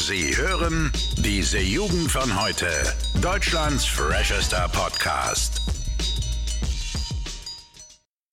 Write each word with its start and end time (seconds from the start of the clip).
Sie 0.00 0.36
hören 0.36 0.92
diese 1.16 1.58
Jugend 1.58 2.08
von 2.08 2.40
heute. 2.40 2.68
Deutschlands 3.20 3.84
freshester 3.84 4.68
Podcast. 4.68 5.60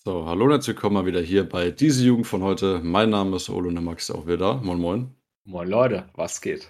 So, 0.05 0.27
hallo 0.27 0.45
und 0.45 0.51
herzlich 0.51 0.75
willkommen 0.75 0.93
mal 0.93 1.05
wieder 1.07 1.21
hier 1.21 1.43
bei 1.49 1.71
diese 1.71 2.05
Jugend 2.05 2.27
von 2.27 2.43
heute. 2.43 2.81
Mein 2.83 3.09
Name 3.09 3.35
ist 3.37 3.49
Olo 3.49 3.69
und 3.69 3.75
der 3.75 3.83
Max 3.83 4.11
auch 4.11 4.27
wieder. 4.27 4.61
Moin, 4.61 4.79
moin. 4.79 5.15
Moin 5.45 5.67
Leute, 5.67 6.07
was 6.13 6.39
geht? 6.39 6.69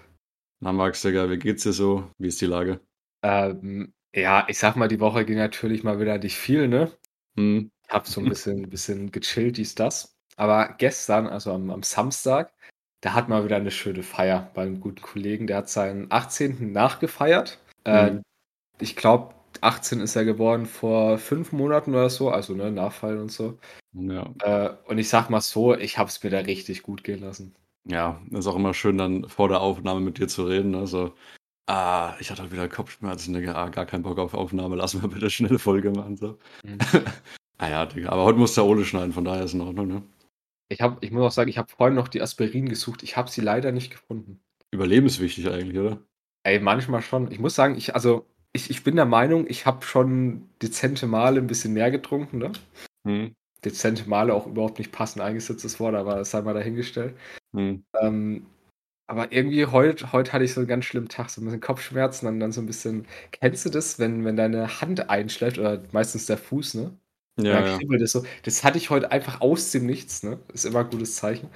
Na 0.62 0.72
Max, 0.72 1.02
Digga, 1.02 1.30
wie 1.30 1.40
geht's 1.40 1.64
dir 1.64 1.74
so? 1.74 2.10
Wie 2.18 2.30
ist 2.30 2.40
die 2.40 2.46
Lage? 2.46 2.80
Ähm, 3.22 3.94
ja, 4.16 4.46
ich 4.48 4.58
sag 4.58 4.78
mal, 4.78 4.88
die 4.88 5.02
Woche 5.02 5.26
ging 5.26 5.38
natürlich 5.38 5.84
mal 5.84 6.00
wieder 6.00 6.18
nicht 6.18 6.38
viel, 6.38 6.70
ne? 6.70 6.90
Hm. 7.36 7.70
Hab 7.90 8.08
so 8.08 8.22
ein 8.22 8.30
bisschen, 8.30 8.70
bisschen 8.70 9.12
gechillt, 9.12 9.58
dies, 9.58 9.76
das. 9.76 10.18
Aber 10.38 10.74
gestern, 10.78 11.28
also 11.28 11.52
am, 11.52 11.70
am 11.70 11.84
Samstag, 11.84 12.54
da 13.06 13.14
hat 13.14 13.30
man 13.30 13.46
wieder 13.46 13.58
eine 13.58 13.70
schöne 13.70 14.02
Feier 14.02 14.50
bei 14.56 14.64
einem 14.64 14.82
guten 14.82 15.00
Kollegen. 15.00 15.46
Der 15.46 15.58
hat 15.58 15.70
seinen 15.70 16.08
18. 16.10 16.72
nachgefeiert. 16.72 17.60
Äh, 17.84 18.10
Mhm. 18.14 18.22
ich 18.80 18.96
glaube, 18.96 19.36
18 19.62 20.00
ist 20.00 20.16
er 20.16 20.26
geworden 20.26 20.66
vor 20.66 21.20
fünf 21.20 21.52
Monaten 21.52 21.92
oder 21.92 22.10
so, 22.10 22.32
also 22.32 22.56
ne, 22.56 22.72
Nachfall 22.72 23.20
und 23.20 23.32
so. 23.32 23.60
Ja. 23.94 24.34
Äh, 24.42 24.74
und 24.88 24.98
ich 24.98 25.08
sag 25.08 25.30
mal 25.30 25.40
so, 25.40 25.76
ich 25.76 26.00
hab's 26.00 26.24
mir 26.24 26.32
da 26.32 26.40
richtig 26.40 26.82
gut 26.82 27.04
gehen 27.04 27.22
lassen. 27.22 27.54
Ja, 27.88 28.20
ist 28.32 28.48
auch 28.48 28.56
immer 28.56 28.74
schön, 28.74 28.98
dann 28.98 29.30
vor 29.30 29.50
der 29.50 29.62
Aufnahme 29.62 30.00
mit 30.00 30.18
dir 30.18 30.28
zu 30.28 30.46
reden. 30.46 30.72
Ne? 30.72 30.88
So, 30.88 31.14
ah, 31.68 32.16
ich 32.20 32.32
hatte 32.32 32.52
wieder 32.52 32.68
Kopfschmerzen, 32.68 33.36
Digga, 33.36 33.54
ah, 33.54 33.70
gar 33.70 33.86
keinen 33.86 34.02
Bock 34.02 34.18
auf 34.18 34.34
Aufnahme, 34.34 34.78
lass 34.78 34.96
mal 34.96 35.08
bitte 35.10 35.30
schnell 35.30 35.60
Folge 35.60 35.92
machen. 35.92 36.18
So. 36.18 36.40
Mhm. 36.64 36.80
ah 37.60 37.70
ja, 37.70 37.86
Digga, 37.86 38.10
aber 38.10 38.24
heute 38.24 38.40
muss 38.40 38.56
der 38.56 38.66
Ole 38.66 38.84
schneiden, 38.84 39.14
von 39.14 39.26
daher 39.26 39.44
ist 39.44 39.54
in 39.54 39.62
Ordnung, 39.62 39.88
ne? 39.90 40.02
Ich, 40.70 40.82
hab, 40.82 41.04
ich 41.04 41.12
muss 41.12 41.24
auch 41.24 41.32
sagen, 41.32 41.50
ich 41.50 41.58
habe 41.58 41.70
vorhin 41.70 41.96
noch 41.96 42.08
die 42.08 42.22
Aspirin 42.22 42.68
gesucht. 42.70 43.04
Ich 43.04 43.18
habe 43.18 43.30
sie 43.30 43.42
leider 43.42 43.72
nicht 43.72 43.92
gefunden. 43.92 44.40
Überlebenswichtig 44.72 45.48
eigentlich, 45.50 45.78
oder? 45.80 46.02
Ey, 46.44 46.60
manchmal 46.60 47.02
schon. 47.02 47.32
Ich 47.32 47.40
muss 47.40 47.56
sagen, 47.56 47.76
ich, 47.78 47.94
also, 47.94 48.26
ich, 48.54 48.70
ich 48.70 48.84
bin 48.84 48.96
der 48.96 49.06
Meinung, 49.06 49.46
ich 49.48 49.66
habe 49.66 49.86
schon 49.86 50.50
dezente 50.62 51.08
Male 51.08 51.40
ein 51.40 51.48
bisschen 51.48 51.74
mehr 51.74 51.92
getrunken, 51.92 52.38
ne? 52.40 52.52
Hm. 53.06 53.36
Dezente 53.64 54.10
Male 54.10 54.34
auch 54.34 54.48
überhaupt 54.48 54.80
nicht 54.80 54.92
passend 54.92 55.22
eingesetztes 55.22 55.80
Wort, 55.80 55.96
aber 55.96 56.16
das 56.16 56.32
sei 56.32 56.42
mal 56.42 56.54
dahingestellt. 56.54 57.16
Hm. 57.56 57.84
Ähm, 58.00 58.46
aber 59.08 59.32
irgendwie 59.32 59.66
heute 59.68 60.12
heut 60.14 60.34
hatte 60.34 60.46
ich 60.46 60.54
so 60.54 60.62
einen 60.62 60.68
ganz 60.68 60.86
schlimmen 60.86 61.10
Tag, 61.10 61.30
so 61.30 61.42
ein 61.42 61.46
bisschen 61.46 61.62
Kopfschmerzen 61.62 62.28
und 62.28 62.40
dann 62.40 62.52
so 62.52 62.62
ein 62.62 62.66
bisschen. 62.66 63.08
Kennst 63.32 63.66
du 63.66 63.70
das, 63.70 64.00
wenn, 64.00 64.26
wenn 64.26 64.36
deine 64.36 64.82
Hand 64.82 65.10
einschläft 65.10 65.60
oder 65.60 65.84
meistens 65.92 66.26
der 66.26 66.38
Fuß, 66.38 66.76
ne? 66.76 66.98
Ja, 67.38 67.60
Ja, 67.60 67.80
ja. 67.80 67.96
es 68.02 68.12
so. 68.12 68.26
Das 68.44 68.64
hatte 68.64 68.78
ich 68.78 68.90
heute 68.90 69.12
einfach 69.12 69.42
aus 69.42 69.72
dem 69.72 69.86
Nichts, 69.86 70.24
ne? 70.24 70.40
Ist 70.54 70.66
immer 70.66 70.80
ein 70.80 70.90
gutes 70.90 71.16
Zeichen. 71.16 71.50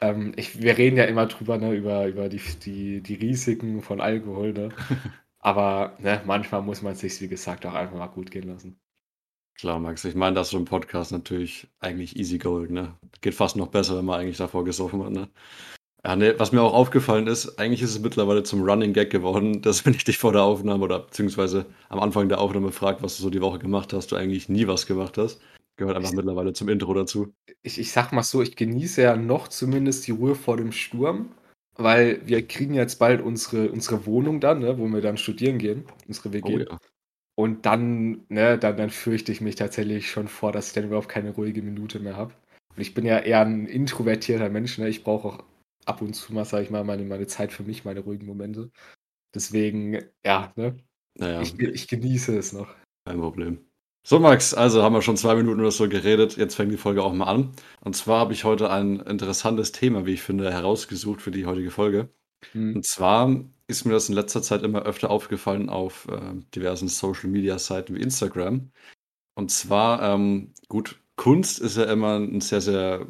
Ähm, 0.00 0.32
ich, 0.36 0.60
wir 0.62 0.76
reden 0.78 0.96
ja 0.96 1.04
immer 1.04 1.26
drüber, 1.26 1.58
ne, 1.58 1.74
über, 1.74 2.06
über 2.06 2.28
die, 2.28 2.40
die, 2.64 3.00
die 3.02 3.14
Risiken 3.14 3.82
von 3.82 4.00
Alkohol, 4.00 4.52
ne? 4.52 4.70
Aber 5.38 5.96
ne, 6.00 6.22
manchmal 6.26 6.62
muss 6.62 6.82
man 6.82 6.94
es 6.94 7.00
sich, 7.00 7.20
wie 7.20 7.28
gesagt, 7.28 7.66
auch 7.66 7.74
einfach 7.74 7.96
mal 7.98 8.06
gut 8.08 8.30
gehen 8.30 8.48
lassen. 8.48 8.80
Klar, 9.56 9.78
Max. 9.78 10.04
Ich 10.04 10.14
meine, 10.14 10.34
das 10.34 10.48
ist 10.48 10.52
so 10.52 10.58
ein 10.58 10.64
Podcast 10.64 11.12
natürlich 11.12 11.68
eigentlich 11.80 12.16
easy 12.16 12.38
going, 12.38 12.72
ne? 12.72 12.98
Geht 13.20 13.34
fast 13.34 13.56
noch 13.56 13.68
besser, 13.68 13.98
wenn 13.98 14.04
man 14.04 14.20
eigentlich 14.20 14.36
davor 14.38 14.64
gesoffen 14.64 15.04
hat, 15.04 15.12
ne? 15.12 15.28
Ja, 16.06 16.16
ne, 16.16 16.34
was 16.38 16.52
mir 16.52 16.60
auch 16.60 16.74
aufgefallen 16.74 17.26
ist, 17.26 17.58
eigentlich 17.58 17.80
ist 17.80 17.90
es 17.90 18.00
mittlerweile 18.00 18.42
zum 18.42 18.62
Running 18.62 18.92
Gag 18.92 19.10
geworden, 19.10 19.62
dass 19.62 19.86
wenn 19.86 19.94
ich 19.94 20.04
dich 20.04 20.18
vor 20.18 20.32
der 20.32 20.42
Aufnahme 20.42 20.84
oder 20.84 21.00
beziehungsweise 21.00 21.66
am 21.88 22.00
Anfang 22.00 22.28
der 22.28 22.40
Aufnahme 22.40 22.72
frage, 22.72 23.02
was 23.02 23.16
du 23.16 23.22
so 23.22 23.30
die 23.30 23.40
Woche 23.40 23.58
gemacht 23.58 23.92
hast, 23.92 24.12
du 24.12 24.16
eigentlich 24.16 24.48
nie 24.48 24.66
was 24.66 24.86
gemacht 24.86 25.16
hast. 25.18 25.40
Gehört 25.76 25.96
einfach 25.96 26.10
Ich- 26.10 26.16
mittlerweile 26.16 26.52
zum 26.52 26.68
Intro 26.68 26.92
dazu. 26.94 27.32
Ich, 27.62 27.78
ich 27.78 27.90
sag 27.90 28.12
mal 28.12 28.22
so, 28.22 28.42
ich 28.42 28.54
genieße 28.54 29.02
ja 29.02 29.16
noch 29.16 29.48
zumindest 29.48 30.06
die 30.06 30.12
Ruhe 30.12 30.34
vor 30.34 30.56
dem 30.58 30.70
Sturm, 30.72 31.30
weil 31.76 32.20
wir 32.26 32.46
kriegen 32.46 32.74
jetzt 32.74 32.98
bald 32.98 33.22
unsere, 33.22 33.70
unsere 33.70 34.06
Wohnung 34.06 34.40
dann, 34.40 34.60
ne, 34.60 34.78
wo 34.78 34.86
wir 34.86 35.00
dann 35.00 35.16
studieren 35.16 35.58
gehen, 35.58 35.84
unsere 36.06 36.32
WG. 36.32 36.54
Oh 36.54 36.58
ja. 36.58 36.78
Und 37.36 37.66
dann, 37.66 38.24
ne, 38.28 38.58
dann, 38.58 38.76
dann 38.76 38.90
fürchte 38.90 39.32
ich 39.32 39.40
mich 39.40 39.56
tatsächlich 39.56 40.08
schon 40.10 40.28
vor, 40.28 40.52
dass 40.52 40.68
ich 40.68 40.72
dann 40.74 40.84
überhaupt 40.84 41.08
keine 41.08 41.30
ruhige 41.30 41.62
Minute 41.62 41.98
mehr 41.98 42.16
habe. 42.16 42.34
Und 42.76 42.82
ich 42.82 42.94
bin 42.94 43.04
ja 43.06 43.18
eher 43.18 43.40
ein 43.40 43.66
introvertierter 43.66 44.50
Mensch, 44.50 44.78
ne? 44.78 44.88
Ich 44.88 45.02
brauche 45.02 45.28
auch 45.28 45.38
ab 45.86 46.02
und 46.02 46.14
zu 46.14 46.32
mal, 46.32 46.44
sag 46.44 46.62
ich 46.62 46.70
mal, 46.70 46.84
meine, 46.84 47.04
meine 47.04 47.26
Zeit 47.26 47.52
für 47.52 47.62
mich, 47.62 47.84
meine 47.84 48.00
ruhigen 48.00 48.26
Momente. 48.26 48.70
Deswegen, 49.34 50.00
ja, 50.24 50.52
ne? 50.56 50.76
Naja, 51.18 51.40
Ich, 51.40 51.58
ich 51.58 51.88
genieße 51.88 52.36
es 52.36 52.52
noch. 52.52 52.74
kein 53.06 53.18
Problem. 53.20 53.58
So, 54.06 54.18
Max, 54.20 54.52
also 54.52 54.82
haben 54.82 54.92
wir 54.94 55.00
schon 55.02 55.16
zwei 55.16 55.34
Minuten 55.34 55.60
oder 55.60 55.70
so 55.70 55.88
geredet. 55.88 56.36
Jetzt 56.36 56.56
fängt 56.56 56.70
die 56.72 56.76
Folge 56.76 57.02
auch 57.02 57.12
mal 57.14 57.24
an. 57.24 57.52
Und 57.80 57.96
zwar 57.96 58.20
habe 58.20 58.34
ich 58.34 58.44
heute 58.44 58.70
ein 58.70 59.00
interessantes 59.00 59.72
Thema, 59.72 60.04
wie 60.04 60.12
ich 60.12 60.22
finde, 60.22 60.52
herausgesucht 60.52 61.22
für 61.22 61.30
die 61.30 61.46
heutige 61.46 61.70
Folge. 61.70 62.10
Hm. 62.52 62.76
Und 62.76 62.86
zwar 62.86 63.44
ist 63.66 63.86
mir 63.86 63.92
das 63.92 64.10
in 64.10 64.14
letzter 64.14 64.42
Zeit 64.42 64.62
immer 64.62 64.82
öfter 64.82 65.10
aufgefallen 65.10 65.70
auf 65.70 66.06
äh, 66.08 66.34
diversen 66.54 66.88
Social 66.88 67.30
Media 67.30 67.58
Seiten 67.58 67.94
wie 67.94 68.02
Instagram. 68.02 68.70
Und 69.36 69.50
zwar, 69.50 70.02
ähm, 70.02 70.52
gut, 70.68 71.00
Kunst 71.16 71.60
ist 71.60 71.78
ja 71.78 71.84
immer 71.84 72.18
ein 72.18 72.42
sehr, 72.42 72.60
sehr 72.60 73.06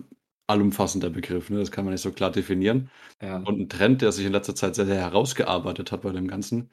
allumfassender 0.46 1.10
Begriff. 1.10 1.50
Ne? 1.50 1.58
Das 1.58 1.70
kann 1.70 1.84
man 1.84 1.92
nicht 1.92 2.02
so 2.02 2.12
klar 2.12 2.30
definieren. 2.30 2.90
Ja. 3.22 3.38
Und 3.38 3.60
ein 3.60 3.68
Trend, 3.68 4.02
der 4.02 4.12
sich 4.12 4.26
in 4.26 4.32
letzter 4.32 4.54
Zeit 4.54 4.74
sehr, 4.74 4.86
sehr 4.86 4.96
herausgearbeitet 4.96 5.92
hat 5.92 6.02
bei 6.02 6.12
dem 6.12 6.28
Ganzen, 6.28 6.70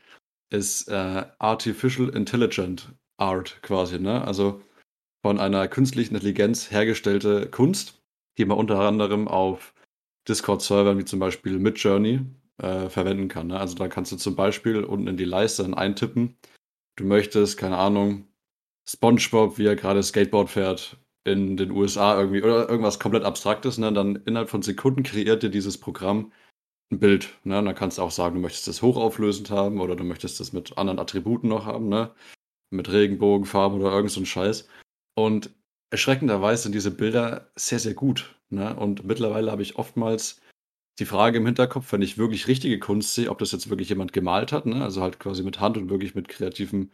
ist 0.49 0.89
äh, 0.89 1.25
Artificial 1.39 2.09
Intelligent 2.09 2.93
Art 3.17 3.61
quasi. 3.61 3.99
Ne? 3.99 4.25
Also 4.25 4.61
von 5.25 5.39
einer 5.39 5.67
künstlichen 5.67 6.15
Intelligenz 6.15 6.71
hergestellte 6.71 7.47
Kunst, 7.49 8.01
die 8.37 8.45
man 8.45 8.57
unter 8.57 8.79
anderem 8.79 9.27
auf 9.27 9.73
Discord-Servern 10.27 10.97
wie 10.97 11.05
zum 11.05 11.19
Beispiel 11.19 11.59
Midjourney 11.59 12.21
äh, 12.57 12.89
verwenden 12.89 13.27
kann. 13.27 13.47
Ne? 13.47 13.59
Also 13.59 13.75
da 13.75 13.87
kannst 13.87 14.11
du 14.11 14.17
zum 14.17 14.35
Beispiel 14.35 14.83
unten 14.83 15.07
in 15.07 15.17
die 15.17 15.25
Leiste 15.25 15.63
dann 15.63 15.73
eintippen, 15.73 16.37
du 16.97 17.05
möchtest, 17.05 17.57
keine 17.57 17.77
Ahnung, 17.77 18.27
SpongeBob, 18.87 19.57
wie 19.57 19.65
er 19.65 19.75
gerade 19.75 20.03
Skateboard 20.03 20.49
fährt 20.49 20.97
in 21.23 21.57
den 21.57 21.71
USA 21.71 22.19
irgendwie 22.19 22.41
oder 22.41 22.69
irgendwas 22.69 22.99
komplett 22.99 23.23
Abstraktes, 23.23 23.77
ne? 23.77 23.93
Dann 23.93 24.17
innerhalb 24.25 24.49
von 24.49 24.61
Sekunden 24.61 25.03
kreiert 25.03 25.43
dir 25.43 25.49
dieses 25.49 25.77
Programm 25.79 26.31
ein 26.91 26.99
Bild. 26.99 27.29
Ne? 27.43 27.59
Und 27.59 27.65
dann 27.65 27.75
kannst 27.75 27.97
du 27.97 28.01
auch 28.01 28.11
sagen, 28.11 28.35
du 28.35 28.41
möchtest 28.41 28.67
das 28.67 28.81
hochauflösend 28.81 29.49
haben 29.49 29.79
oder 29.79 29.95
du 29.95 30.03
möchtest 30.03 30.39
das 30.39 30.53
mit 30.53 30.77
anderen 30.77 30.99
Attributen 30.99 31.49
noch 31.49 31.65
haben, 31.65 31.89
ne? 31.89 32.11
Mit 32.71 32.91
Regenbogenfarben 32.91 33.79
oder 33.79 33.91
irgend 33.91 34.11
so 34.11 34.21
ein 34.21 34.25
Scheiß. 34.25 34.67
Und 35.15 35.51
erschreckenderweise 35.91 36.63
sind 36.63 36.73
diese 36.73 36.91
Bilder 36.91 37.51
sehr, 37.55 37.79
sehr 37.79 37.93
gut. 37.93 38.35
Ne? 38.49 38.75
Und 38.75 39.05
mittlerweile 39.05 39.51
habe 39.51 39.61
ich 39.61 39.75
oftmals 39.75 40.41
die 40.99 41.05
Frage 41.05 41.37
im 41.37 41.45
Hinterkopf, 41.45 41.91
wenn 41.91 42.01
ich 42.01 42.17
wirklich 42.17 42.47
richtige 42.47 42.79
Kunst 42.79 43.13
sehe, 43.13 43.29
ob 43.29 43.39
das 43.39 43.51
jetzt 43.51 43.69
wirklich 43.69 43.89
jemand 43.89 44.13
gemalt 44.13 44.51
hat, 44.51 44.65
ne? 44.65 44.83
also 44.83 45.01
halt 45.01 45.19
quasi 45.19 45.43
mit 45.43 45.59
Hand 45.59 45.77
und 45.77 45.89
wirklich 45.89 46.15
mit 46.15 46.27
kreativem 46.27 46.91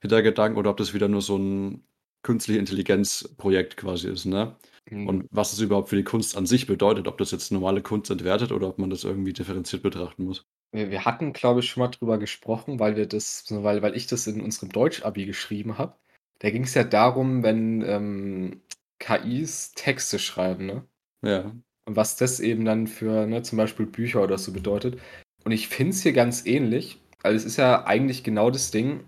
Hintergedanken 0.00 0.58
oder 0.58 0.70
ob 0.70 0.76
das 0.76 0.94
wieder 0.94 1.08
nur 1.08 1.22
so 1.22 1.36
ein 1.36 1.82
künstliche 2.22 2.60
Intelligenzprojekt 2.60 3.76
quasi 3.76 4.08
ist. 4.08 4.26
Ne? 4.26 4.56
Hm. 4.88 5.06
Und 5.06 5.26
was 5.30 5.52
es 5.52 5.60
überhaupt 5.60 5.88
für 5.88 5.96
die 5.96 6.04
Kunst 6.04 6.36
an 6.36 6.46
sich 6.46 6.66
bedeutet, 6.66 7.08
ob 7.08 7.18
das 7.18 7.30
jetzt 7.30 7.52
normale 7.52 7.82
Kunst 7.82 8.10
entwertet 8.10 8.52
oder 8.52 8.68
ob 8.68 8.78
man 8.78 8.90
das 8.90 9.04
irgendwie 9.04 9.32
differenziert 9.32 9.82
betrachten 9.82 10.24
muss. 10.24 10.46
Wir, 10.72 10.90
wir 10.90 11.04
hatten, 11.04 11.32
glaube 11.32 11.60
ich, 11.60 11.68
schon 11.68 11.82
mal 11.82 11.88
drüber 11.88 12.18
gesprochen, 12.18 12.78
weil 12.78 12.96
wir 12.96 13.06
das, 13.06 13.44
weil, 13.50 13.82
weil 13.82 13.96
ich 13.96 14.06
das 14.06 14.26
in 14.26 14.40
unserem 14.40 14.70
Deutsch-Abi 14.70 15.26
geschrieben 15.26 15.78
habe. 15.78 15.94
Da 16.40 16.50
ging 16.50 16.64
es 16.64 16.74
ja 16.74 16.84
darum, 16.84 17.42
wenn 17.42 17.82
ähm, 17.82 18.60
KIs 18.98 19.72
Texte 19.72 20.18
schreiben, 20.18 20.66
ne? 20.66 20.84
Ja. 21.22 21.52
Und 21.84 21.96
was 21.96 22.16
das 22.16 22.38
eben 22.38 22.64
dann 22.64 22.86
für, 22.86 23.26
ne, 23.26 23.42
zum 23.42 23.56
Beispiel 23.56 23.86
Bücher 23.86 24.22
oder 24.22 24.38
so 24.38 24.52
bedeutet. 24.52 25.00
Und 25.44 25.52
ich 25.52 25.68
finde 25.68 25.90
es 25.90 26.02
hier 26.02 26.12
ganz 26.12 26.44
ähnlich, 26.44 27.00
weil 27.22 27.34
es 27.34 27.44
ist 27.44 27.56
ja 27.56 27.86
eigentlich 27.86 28.22
genau 28.22 28.50
das 28.50 28.70
Ding, 28.70 29.00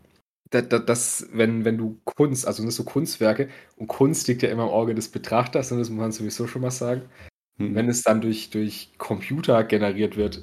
dass, 0.50 0.68
dass 0.86 1.28
wenn, 1.32 1.64
wenn 1.64 1.78
du 1.78 2.00
Kunst, 2.04 2.46
also 2.46 2.64
das 2.64 2.76
so 2.76 2.84
Kunstwerke, 2.84 3.48
und 3.76 3.88
Kunst 3.88 4.28
liegt 4.28 4.42
ja 4.42 4.50
immer 4.50 4.64
im 4.64 4.70
Auge 4.70 4.94
des 4.94 5.08
Betrachters, 5.10 5.72
und 5.72 5.78
das 5.78 5.90
muss 5.90 6.00
man 6.00 6.12
sowieso 6.12 6.46
schon 6.46 6.62
mal 6.62 6.70
sagen. 6.70 7.02
Hm. 7.58 7.74
Wenn 7.74 7.88
es 7.88 8.02
dann 8.02 8.20
durch, 8.20 8.50
durch 8.50 8.92
Computer 8.98 9.64
generiert 9.64 10.16
wird, 10.16 10.42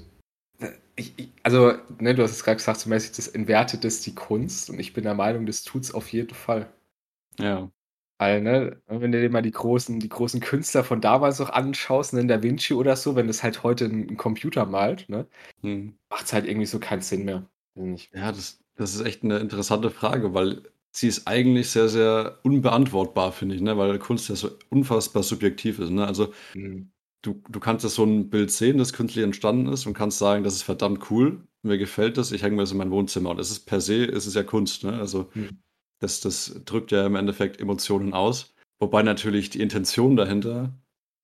ich, 0.95 1.13
ich, 1.17 1.29
also, 1.43 1.73
ne, 1.99 2.15
du 2.15 2.23
hast 2.23 2.31
es 2.31 2.43
gerade 2.43 2.57
gesagt, 2.57 2.79
so 2.79 2.89
mäßig, 2.89 3.11
das 3.15 3.27
entwertet 3.27 3.83
das 3.83 4.01
die 4.01 4.15
Kunst 4.15 4.69
und 4.69 4.79
ich 4.79 4.93
bin 4.93 5.03
der 5.03 5.13
Meinung, 5.13 5.45
das 5.45 5.63
tut 5.63 5.83
es 5.83 5.93
auf 5.93 6.11
jeden 6.11 6.33
Fall. 6.33 6.67
Ja. 7.39 7.69
Weil, 8.19 8.41
ne, 8.41 8.81
wenn 8.87 9.11
du 9.11 9.21
dir 9.21 9.29
mal 9.29 9.43
die 9.43 9.51
großen, 9.51 9.99
die 9.99 10.09
großen 10.09 10.41
Künstler 10.41 10.83
von 10.83 11.01
damals 11.01 11.39
noch 11.39 11.51
anschaust, 11.51 12.13
ne, 12.13 12.25
Da 12.25 12.41
Vinci 12.41 12.73
oder 12.73 12.95
so, 12.95 13.15
wenn 13.15 13.27
das 13.27 13.43
halt 13.43 13.63
heute 13.63 13.85
ein, 13.85 14.17
Computer 14.17 14.65
malt, 14.65 15.07
ne, 15.09 15.27
Hm. 15.61 15.97
macht 16.09 16.25
es 16.25 16.33
halt 16.33 16.45
irgendwie 16.47 16.65
so 16.65 16.79
keinen 16.79 17.01
Sinn 17.01 17.25
mehr. 17.25 17.47
Nicht. 17.75 18.13
Ja, 18.15 18.31
das, 18.31 18.59
das 18.77 18.95
ist 18.95 19.01
echt 19.01 19.23
eine 19.23 19.39
interessante 19.39 19.89
Frage, 19.91 20.33
weil 20.33 20.63
sie 20.91 21.07
ist 21.07 21.27
eigentlich 21.27 21.69
sehr, 21.69 21.89
sehr 21.89 22.39
unbeantwortbar, 22.43 23.31
finde 23.31 23.55
ich, 23.55 23.61
ne? 23.61 23.77
weil 23.77 23.99
Kunst 23.99 24.29
ja 24.29 24.35
so 24.35 24.49
unfassbar 24.69 25.23
subjektiv 25.23 25.79
ist. 25.79 25.89
Ne? 25.91 26.05
Also 26.07 26.33
Hm. 26.53 26.91
du, 27.23 27.41
du 27.49 27.59
kannst 27.59 27.83
ja 27.83 27.89
so 27.89 28.03
ein 28.05 28.29
Bild 28.29 28.51
sehen, 28.51 28.77
das 28.77 28.93
künstlich 28.93 29.23
entstanden 29.23 29.67
ist 29.71 29.85
und 29.85 29.93
kannst 29.93 30.19
sagen, 30.19 30.43
das 30.43 30.55
ist 30.55 30.63
verdammt 30.63 31.11
cool, 31.11 31.47
mir 31.63 31.77
gefällt 31.77 32.17
das, 32.17 32.31
ich 32.31 32.43
hänge 32.43 32.55
mir 32.57 32.63
das 32.63 32.71
in 32.71 32.77
mein 32.77 32.91
Wohnzimmer. 32.91 33.31
Und 33.31 33.39
es 33.39 33.51
ist 33.51 33.61
per 33.65 33.81
se, 33.81 34.05
es 34.05 34.27
ist 34.27 34.35
ja 34.35 34.43
Kunst. 34.43 34.83
Ne? 34.83 34.93
Also 34.93 35.31
Hm. 35.33 35.61
das, 35.99 36.21
das 36.21 36.61
drückt 36.65 36.91
ja 36.91 37.05
im 37.05 37.15
Endeffekt 37.15 37.59
Emotionen 37.59 38.13
aus. 38.13 38.53
Wobei 38.79 39.03
natürlich 39.03 39.49
die 39.49 39.61
Intention 39.61 40.15
dahinter 40.15 40.73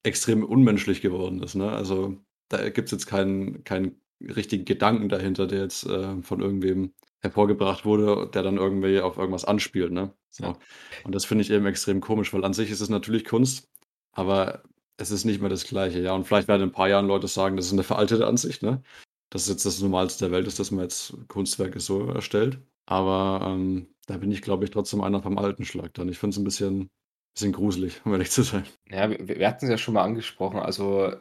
extrem 0.03 0.44
unmenschlich 0.44 1.01
geworden 1.01 1.41
ist. 1.44 1.55
Ne? 1.55 1.71
Also 1.71 2.17
da 2.50 2.69
gibt 2.69 2.88
es 2.88 2.91
jetzt 2.91 3.05
keinen, 3.07 3.63
keinen 3.63 4.01
richtigen 4.21 4.65
Gedanken 4.65 5.09
dahinter, 5.09 5.47
der 5.47 5.61
jetzt 5.61 5.85
äh, 5.85 6.21
von 6.23 6.41
irgendwem 6.41 6.94
hervorgebracht 7.23 7.85
wurde, 7.85 8.29
der 8.31 8.43
dann 8.43 8.57
irgendwie 8.57 8.99
auf 8.99 9.17
irgendwas 9.17 9.45
anspielt, 9.45 9.91
ne? 9.91 10.13
So. 10.29 10.43
Ja. 10.43 10.57
Und 11.03 11.15
das 11.15 11.25
finde 11.25 11.43
ich 11.43 11.49
eben 11.49 11.65
extrem 11.65 12.01
komisch, 12.01 12.33
weil 12.33 12.43
an 12.43 12.53
sich 12.53 12.69
ist 12.69 12.81
es 12.81 12.89
natürlich 12.89 13.25
Kunst, 13.25 13.71
aber 14.11 14.63
es 14.97 15.09
ist 15.09 15.23
nicht 15.25 15.39
mehr 15.39 15.49
das 15.49 15.63
Gleiche, 15.63 15.99
ja. 16.01 16.13
Und 16.13 16.25
vielleicht 16.25 16.49
werden 16.49 16.63
in 16.63 16.69
ein 16.69 16.73
paar 16.73 16.89
Jahren 16.89 17.07
Leute 17.07 17.27
sagen, 17.27 17.55
das 17.55 17.67
ist 17.67 17.73
eine 17.73 17.83
veraltete 17.83 18.27
Ansicht, 18.27 18.61
ne? 18.61 18.83
Dass 19.29 19.43
es 19.43 19.49
jetzt 19.49 19.65
das 19.65 19.81
Normalste 19.81 20.25
der 20.25 20.31
Welt 20.31 20.47
ist, 20.47 20.59
dass 20.59 20.69
man 20.69 20.83
jetzt 20.83 21.15
Kunstwerke 21.29 21.79
so 21.79 22.07
erstellt. 22.07 22.59
Aber 22.85 23.41
ähm, 23.47 23.87
da 24.05 24.17
bin 24.17 24.31
ich, 24.31 24.41
glaube 24.41 24.65
ich, 24.65 24.71
trotzdem 24.71 25.01
einer 25.01 25.23
vom 25.23 25.37
alten 25.37 25.65
Schlag 25.65 25.93
dann. 25.93 26.09
Ich 26.09 26.19
finde 26.19 26.35
es 26.35 26.37
ein 26.37 26.43
bisschen, 26.43 26.89
bisschen 27.33 27.53
gruselig, 27.53 28.01
um 28.03 28.11
ehrlich 28.11 28.31
zu 28.31 28.43
sein. 28.43 28.65
Ja, 28.89 29.09
wir, 29.09 29.39
wir 29.39 29.47
hatten 29.47 29.65
es 29.65 29.71
ja 29.71 29.77
schon 29.77 29.93
mal 29.93 30.03
angesprochen. 30.03 30.59
Also 30.59 31.13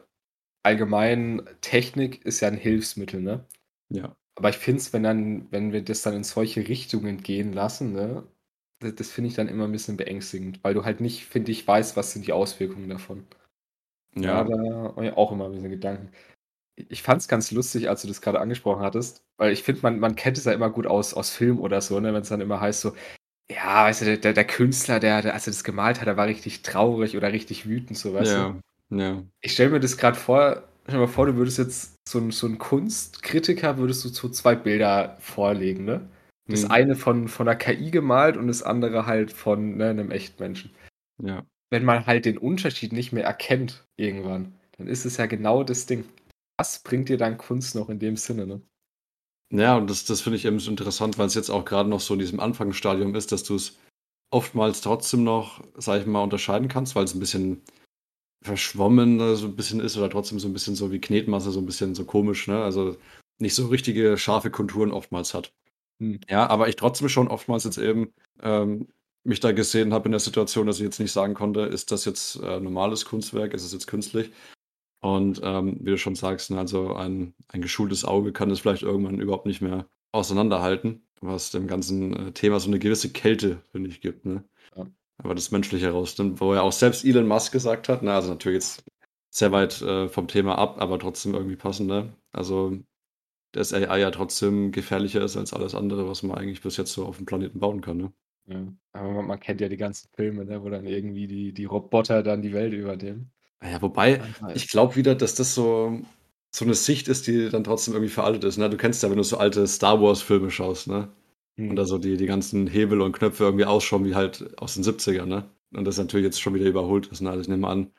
allgemein, 0.63 1.47
Technik 1.61 2.25
ist 2.25 2.41
ja 2.41 2.49
ein 2.49 2.57
Hilfsmittel, 2.57 3.21
ne? 3.21 3.45
Ja. 3.89 4.15
Aber 4.35 4.49
ich 4.49 4.57
finde 4.57 4.79
es, 4.79 4.93
wenn 4.93 5.03
dann, 5.03 5.51
wenn 5.51 5.71
wir 5.73 5.83
das 5.83 6.01
dann 6.01 6.15
in 6.15 6.23
solche 6.23 6.67
Richtungen 6.67 7.21
gehen 7.21 7.53
lassen, 7.53 7.93
ne, 7.93 8.23
das, 8.79 8.95
das 8.95 9.11
finde 9.11 9.29
ich 9.29 9.35
dann 9.35 9.47
immer 9.47 9.65
ein 9.65 9.71
bisschen 9.71 9.97
beängstigend, 9.97 10.63
weil 10.63 10.73
du 10.73 10.85
halt 10.85 11.01
nicht, 11.01 11.25
finde 11.25 11.51
ich, 11.51 11.67
weißt, 11.67 11.95
was 11.95 12.13
sind 12.13 12.27
die 12.27 12.33
Auswirkungen 12.33 12.89
davon. 12.89 13.25
Ja, 14.15 14.43
Ja. 14.47 14.93
da 14.95 15.13
auch 15.15 15.31
immer 15.31 15.45
ein 15.45 15.53
bisschen 15.53 15.69
Gedanken. 15.69 16.11
Ich 16.75 17.03
fand 17.03 17.21
es 17.21 17.27
ganz 17.27 17.51
lustig, 17.51 17.89
als 17.89 18.01
du 18.01 18.07
das 18.07 18.21
gerade 18.21 18.39
angesprochen 18.39 18.81
hattest, 18.81 19.23
weil 19.37 19.53
ich 19.53 19.63
finde, 19.63 19.81
man, 19.83 19.99
man 19.99 20.15
kennt 20.15 20.37
es 20.37 20.45
ja 20.45 20.53
immer 20.53 20.71
gut 20.71 20.87
aus, 20.87 21.13
aus 21.13 21.29
Film 21.29 21.59
oder 21.59 21.81
so, 21.81 21.99
ne, 21.99 22.13
wenn 22.13 22.23
es 22.23 22.29
dann 22.29 22.41
immer 22.41 22.59
heißt 22.61 22.81
so, 22.81 22.93
ja, 23.51 23.85
weißt 23.85 24.01
du, 24.01 24.17
der, 24.17 24.33
der, 24.33 24.47
Künstler, 24.47 24.99
der, 24.99 25.21
der, 25.21 25.33
als 25.33 25.47
er 25.47 25.53
das 25.53 25.63
gemalt 25.63 25.99
hat, 25.99 26.07
der 26.07 26.17
war 26.17 26.27
richtig 26.27 26.63
traurig 26.63 27.17
oder 27.17 27.31
richtig 27.31 27.67
wütend, 27.67 27.97
so, 27.97 28.13
weißt 28.13 28.31
du. 28.31 28.37
Ja. 28.37 28.59
Ja. 28.89 29.23
Ich 29.41 29.53
stelle 29.53 29.71
mir 29.71 29.79
das 29.79 29.97
gerade 29.97 30.17
vor, 30.17 30.63
stell 30.83 30.95
dir 30.95 31.01
mal 31.01 31.07
vor, 31.07 31.25
du 31.25 31.35
würdest 31.35 31.57
jetzt 31.57 31.92
so 32.07 32.19
ein, 32.19 32.31
so 32.31 32.47
ein 32.47 32.57
Kunstkritiker, 32.57 33.77
würdest 33.77 34.03
du 34.05 34.09
so 34.09 34.29
zwei 34.29 34.55
Bilder 34.55 35.17
vorlegen, 35.19 35.85
ne? 35.85 36.09
Das 36.47 36.63
Hm. 36.63 36.71
eine 36.71 36.95
von, 36.95 37.27
von 37.29 37.47
einer 37.47 37.57
KI 37.57 37.89
gemalt 37.89 38.35
und 38.35 38.47
das 38.47 38.63
andere 38.63 39.05
halt 39.05 39.31
von 39.31 39.77
ne, 39.77 39.89
einem 39.89 40.11
echten 40.11 40.41
Menschen. 40.43 40.71
Ja. 41.21 41.45
Wenn 41.69 41.85
man 41.85 42.05
halt 42.05 42.25
den 42.25 42.37
Unterschied 42.37 42.91
nicht 42.91 43.13
mehr 43.13 43.23
erkennt 43.23 43.85
irgendwann, 43.95 44.53
dann 44.77 44.87
ist 44.87 45.05
es 45.05 45.17
ja 45.17 45.25
genau 45.25 45.63
das 45.63 45.85
Ding. 45.85 46.03
Was 46.57 46.83
bringt 46.83 47.09
dir 47.09 47.17
dann 47.17 47.37
Kunst 47.37 47.75
noch 47.75 47.89
in 47.89 47.99
dem 47.99 48.17
Sinne, 48.17 48.45
ne? 48.45 48.61
Ja, 49.51 49.77
und 49.77 49.89
das, 49.89 50.05
das 50.05 50.21
finde 50.21 50.37
ich 50.37 50.45
eben 50.45 50.59
so 50.59 50.71
interessant, 50.71 51.17
weil 51.17 51.27
es 51.27 51.35
jetzt 51.35 51.49
auch 51.51 51.63
gerade 51.63 51.87
noch 51.87 51.99
so 51.99 52.15
in 52.15 52.19
diesem 52.19 52.39
Anfangsstadium 52.39 53.13
ist, 53.15 53.31
dass 53.31 53.43
du 53.43 53.55
es 53.55 53.77
oftmals 54.31 54.81
trotzdem 54.81 55.23
noch, 55.23 55.63
sag 55.77 56.01
ich 56.01 56.07
mal, 56.07 56.23
unterscheiden 56.23 56.67
kannst, 56.67 56.95
weil 56.95 57.03
es 57.03 57.13
ein 57.13 57.19
bisschen 57.19 57.61
verschwommen 58.43 59.35
so 59.35 59.47
ein 59.47 59.55
bisschen 59.55 59.79
ist 59.79 59.97
oder 59.97 60.09
trotzdem 60.09 60.39
so 60.39 60.47
ein 60.47 60.53
bisschen 60.53 60.75
so 60.75 60.91
wie 60.91 60.99
Knetmasse, 60.99 61.51
so 61.51 61.59
ein 61.59 61.65
bisschen 61.65 61.95
so 61.95 62.05
komisch, 62.05 62.47
ne? 62.47 62.63
Also 62.63 62.97
nicht 63.39 63.55
so 63.55 63.67
richtige 63.67 64.17
scharfe 64.17 64.51
Konturen 64.51 64.91
oftmals 64.91 65.33
hat. 65.33 65.53
Hm. 65.99 66.19
Ja, 66.29 66.49
aber 66.49 66.67
ich 66.67 66.75
trotzdem 66.75 67.09
schon 67.09 67.27
oftmals 67.27 67.63
jetzt 67.63 67.77
eben 67.77 68.13
ähm, 68.41 68.87
mich 69.23 69.39
da 69.39 69.51
gesehen 69.51 69.93
habe 69.93 70.05
in 70.05 70.11
der 70.11 70.19
Situation, 70.19 70.67
dass 70.67 70.77
ich 70.77 70.83
jetzt 70.83 70.99
nicht 70.99 71.11
sagen 71.11 71.33
konnte, 71.33 71.61
ist 71.61 71.91
das 71.91 72.05
jetzt 72.05 72.35
äh, 72.41 72.59
normales 72.59 73.05
Kunstwerk, 73.05 73.53
ist 73.53 73.63
es 73.63 73.73
jetzt 73.73 73.87
künstlich? 73.87 74.31
Und 75.01 75.41
ähm, 75.43 75.77
wie 75.81 75.91
du 75.91 75.97
schon 75.97 76.15
sagst, 76.15 76.51
ne, 76.51 76.59
also 76.59 76.95
ein, 76.95 77.33
ein 77.49 77.61
geschultes 77.61 78.05
Auge 78.05 78.31
kann 78.31 78.51
es 78.51 78.59
vielleicht 78.59 78.83
irgendwann 78.83 79.19
überhaupt 79.19 79.45
nicht 79.45 79.61
mehr 79.61 79.87
auseinanderhalten, 80.13 81.05
was 81.21 81.51
dem 81.51 81.67
ganzen 81.67 82.15
äh, 82.15 82.31
Thema 82.31 82.59
so 82.59 82.67
eine 82.67 82.79
gewisse 82.79 83.11
Kälte, 83.11 83.61
finde 83.71 83.89
ich, 83.89 83.99
gibt. 84.01 84.25
Ne? 84.25 84.43
Ja. 84.75 84.87
Aber 85.23 85.35
das 85.35 85.51
Menschliche 85.51 85.89
rausnimmt, 85.91 86.41
wo 86.41 86.53
ja 86.53 86.61
auch 86.61 86.71
selbst 86.71 87.05
Elon 87.05 87.27
Musk 87.27 87.51
gesagt 87.51 87.89
hat, 87.89 88.03
ne, 88.03 88.13
also 88.13 88.29
natürlich 88.29 88.57
jetzt 88.57 88.83
sehr 89.29 89.51
weit 89.51 89.81
äh, 89.81 90.09
vom 90.09 90.27
Thema 90.27 90.57
ab, 90.57 90.81
aber 90.81 90.99
trotzdem 90.99 91.33
irgendwie 91.33 91.55
passend, 91.55 91.87
ne? 91.87 92.13
Also, 92.31 92.77
dass 93.51 93.73
AI 93.73 93.99
ja 93.99 94.11
trotzdem 94.11 94.71
gefährlicher 94.71 95.21
ist 95.23 95.37
als 95.37 95.53
alles 95.53 95.75
andere, 95.75 96.07
was 96.07 96.23
man 96.23 96.37
eigentlich 96.37 96.61
bis 96.61 96.77
jetzt 96.77 96.93
so 96.93 97.05
auf 97.05 97.17
dem 97.17 97.25
Planeten 97.25 97.59
bauen 97.59 97.81
kann, 97.81 97.97
ne? 97.97 98.13
Ja. 98.45 98.61
Aber 98.91 99.11
man, 99.11 99.25
man 99.25 99.39
kennt 99.39 99.61
ja 99.61 99.69
die 99.69 99.77
ganzen 99.77 100.09
Filme, 100.15 100.45
ne, 100.45 100.61
wo 100.63 100.69
dann 100.69 100.85
irgendwie 100.85 101.27
die, 101.27 101.53
die 101.53 101.65
Roboter 101.65 102.21
dann 102.23 102.41
die 102.41 102.53
Welt 102.53 102.73
übernehmen. 102.73 103.31
Ja, 103.63 103.81
wobei, 103.81 104.21
ich 104.53 104.67
glaube 104.67 104.95
wieder, 104.97 105.15
dass 105.15 105.35
das 105.35 105.55
so, 105.55 106.01
so 106.51 106.65
eine 106.65 106.73
Sicht 106.73 107.07
ist, 107.07 107.27
die 107.27 107.49
dann 107.49 107.63
trotzdem 107.63 107.93
irgendwie 107.93 108.11
veraltet 108.11 108.43
ist. 108.43 108.57
Ne? 108.57 108.69
Du 108.69 108.77
kennst 108.77 109.01
ja, 109.03 109.09
wenn 109.09 109.17
du 109.17 109.23
so 109.23 109.37
alte 109.37 109.65
Star 109.67 110.01
Wars-Filme 110.01 110.51
schaust, 110.51 110.87
ne? 110.87 111.09
Und 111.67 111.75
Hm. 111.75 111.77
da 111.77 111.85
so 111.85 111.97
die, 111.97 112.17
die 112.17 112.25
ganzen 112.25 112.67
Hebel 112.67 113.01
und 113.01 113.13
Knöpfe 113.13 113.43
irgendwie 113.45 113.65
ausschauen 113.65 114.05
wie 114.05 114.15
halt 114.15 114.57
aus 114.59 114.75
den 114.75 114.83
70ern, 114.83 115.29
ne? 115.29 115.49
Und 115.73 115.85
das 115.85 115.97
natürlich 115.97 116.25
jetzt 116.25 116.41
schon 116.41 116.53
wieder 116.53 116.67
überholt 116.67 117.07
ist. 117.07 117.21
Ne? 117.21 117.29
Also 117.29 117.41
ich 117.41 117.47
nehme 117.47 117.67
an, 117.67 117.91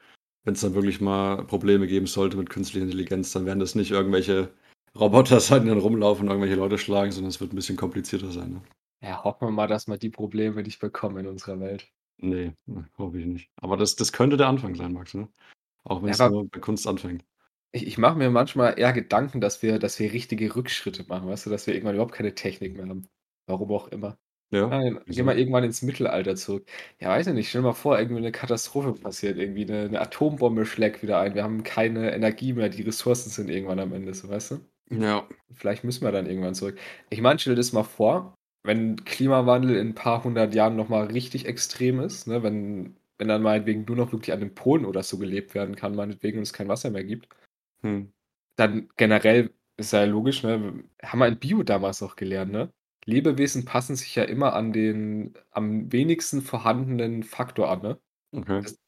wenn 0.45 0.55
es 0.55 0.61
dann 0.61 0.75
wirklich 0.75 1.01
mal 1.01 1.45
Probleme 1.47 1.87
geben 1.89 2.07
sollte 2.07 2.37
mit 2.37 2.51
künstlicher 2.51 2.85
Intelligenz, 2.85 3.33
dann 3.33 3.47
werden 3.47 3.59
das 3.61 3.75
nicht 3.75 3.91
irgendwelche 3.91 4.53
Roboter 4.99 5.41
sein, 5.41 5.63
die 5.65 5.69
dann 5.71 5.79
rumlaufen 5.79 6.25
und 6.27 6.31
irgendwelche 6.31 6.57
Leute 6.57 6.79
schlagen, 6.79 7.13
sondern 7.13 7.31
es 7.31 7.41
wird 7.41 7.53
ein 7.53 7.57
bisschen 7.57 7.77
komplizierter 7.77 8.31
sein. 8.33 8.53
Ne? 8.55 8.63
Ja, 9.01 9.23
hoffen 9.23 9.47
wir 9.47 9.53
mal, 9.53 9.69
dass 9.69 9.87
wir 9.87 9.99
die 9.99 10.11
Probleme 10.11 10.61
nicht 10.65 10.81
bekommen 10.81 11.19
in 11.19 11.27
unserer 11.29 11.61
Welt. 11.61 11.93
Nee, 12.19 12.53
ne, 12.67 12.89
hoffe 12.99 13.19
ich 13.21 13.27
nicht. 13.27 13.51
Aber 13.57 13.77
das, 13.77 13.95
das 13.97 14.13
könnte 14.13 14.37
der 14.37 14.49
Anfang 14.49 14.75
sein, 14.75 14.93
Max, 14.93 15.15
ne? 15.15 15.29
Auch 15.85 16.03
wenn 16.03 16.11
Ja, 16.11 16.13
es 16.13 16.25
aber 16.25 16.35
nur 16.35 16.49
bei 16.51 16.61
Kunst 16.61 16.87
anfängt. 16.89 17.25
ich, 17.73 17.87
ich 17.87 17.99
mache 17.99 18.17
mir 18.17 18.31
manchmal 18.31 18.79
eher 18.79 18.93
Gedanken, 18.95 19.41
dass 19.43 19.63
wir, 19.63 19.79
dass 19.79 19.99
wir 19.99 20.13
richtige 20.15 20.55
Rückschritte 20.57 21.05
machen, 21.09 21.29
weißt 21.29 21.45
du, 21.47 21.51
dass 21.51 21.67
wir 21.67 21.75
irgendwann 21.75 21.95
überhaupt 21.97 22.15
keine 22.15 22.35
Technik 22.35 22.75
mehr 22.77 22.89
haben. 22.89 23.09
Warum 23.47 23.73
auch 23.73 23.89
immer. 23.89 24.19
Ja, 24.51 24.69
gehen 24.69 25.01
wieso? 25.07 25.25
wir 25.27 25.37
irgendwann 25.37 25.65
ins 25.65 25.83
Mittelalter 25.83 26.37
zurück. 26.37 26.67
Ja, 27.01 27.09
weiß 27.09 27.27
ich 27.27 27.35
nicht. 27.35 27.49
Stell 27.49 27.63
dir 27.63 27.69
mal 27.69 27.73
vor, 27.73 27.99
irgendwie 27.99 28.19
eine 28.19 28.33
Katastrophe 28.33 28.93
passiert. 28.93 29.37
Irgendwie 29.37 29.65
eine, 29.65 29.87
eine 29.87 30.01
Atombombe 30.01 30.65
schlägt 30.67 31.03
wieder 31.03 31.19
ein. 31.21 31.35
Wir 31.35 31.43
haben 31.43 31.65
keine 31.65 32.15
Energie 32.15 32.53
mehr. 32.53 32.69
Die 32.69 32.83
Ressourcen 32.83 33.31
sind 33.31 33.51
irgendwann 33.51 33.81
am 33.81 33.93
Ende, 33.93 34.15
so 34.15 34.29
weißt 34.29 34.53
du? 34.53 34.61
Ja, 34.91 35.27
Vielleicht 35.53 35.85
müssen 35.85 36.05
wir 36.05 36.13
dann 36.13 36.27
irgendwann 36.27 36.55
zurück. 36.55 36.79
Ich 37.11 37.21
meine, 37.21 37.39
stell 37.39 37.55
dir 37.55 37.61
das 37.61 37.73
mal 37.73 37.85
vor, 37.85 38.35
wenn 38.65 39.05
Klimawandel 39.05 39.77
in 39.77 39.89
ein 39.89 39.95
paar 39.95 40.25
hundert 40.25 40.55
Jahren 40.55 40.77
nochmal 40.77 41.07
richtig 41.07 41.47
extrem 41.47 42.01
ist, 42.01 42.27
ne? 42.27 42.43
wenn, 42.43 42.97
wenn 43.19 43.29
dann 43.29 43.43
meinetwegen 43.43 43.85
nur 43.87 43.97
noch 43.97 44.13
wirklich 44.13 44.33
an 44.33 44.41
den 44.41 44.55
Polen 44.55 44.85
oder 44.85 45.03
so 45.03 45.19
gelebt 45.19 45.55
werden 45.55 45.77
kann, 45.77 45.95
meinetwegen, 45.95 46.39
und 46.39 46.43
es 46.43 46.53
kein 46.53 46.69
Wasser 46.69 46.91
mehr 46.91 47.05
gibt, 47.05 47.29
hm. 47.83 48.13
dann 48.57 48.89
generell 48.97 49.51
ist 49.77 49.93
ja 49.93 50.05
logisch, 50.05 50.43
ne? 50.45 50.85
Haben 51.03 51.19
wir 51.19 51.29
in 51.29 51.39
Bio 51.39 51.63
damals 51.63 52.03
auch 52.03 52.17
gelernt, 52.17 52.53
ne? 52.53 52.73
Lebewesen 53.05 53.65
passen 53.65 53.97
sich 53.97 54.15
ja 54.15 54.25
immer 54.25 54.55
an 54.55 54.73
den 54.73 55.35
am 55.51 55.93
wenigsten 55.93 56.43
vorhandenen 56.43 57.23
Faktor 57.23 57.71
an, 57.71 57.83
ne? 57.83 57.99
Okay. 58.33 58.63
Das, 58.63 58.79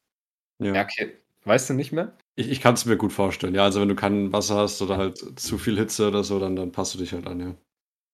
Ja. 0.61 0.75
ja, 0.75 0.83
okay. 0.83 1.13
Weißt 1.45 1.71
du 1.71 1.75
nicht 1.75 1.93
mehr? 1.93 2.17
Ich, 2.35 2.51
ich 2.51 2.61
kann 2.61 2.75
es 2.75 2.87
mir 2.87 2.97
gut 2.97 3.13
vorstellen. 3.13 3.55
Ja, 3.55 3.65
also 3.65 3.81
wenn 3.81 3.89
du 3.89 3.95
kein 3.95 4.33
Wasser 4.33 4.57
hast 4.57 4.83
oder 4.83 4.97
halt 4.97 5.19
zu 5.39 5.59
viel 5.59 5.79
Hitze 5.79 6.09
oder 6.09 6.25
so, 6.25 6.41
dann, 6.41 6.57
dann 6.57 6.73
passt 6.73 6.95
du 6.95 6.99
dich 6.99 7.13
halt 7.13 7.27
an, 7.27 7.41
ja. 7.41 7.55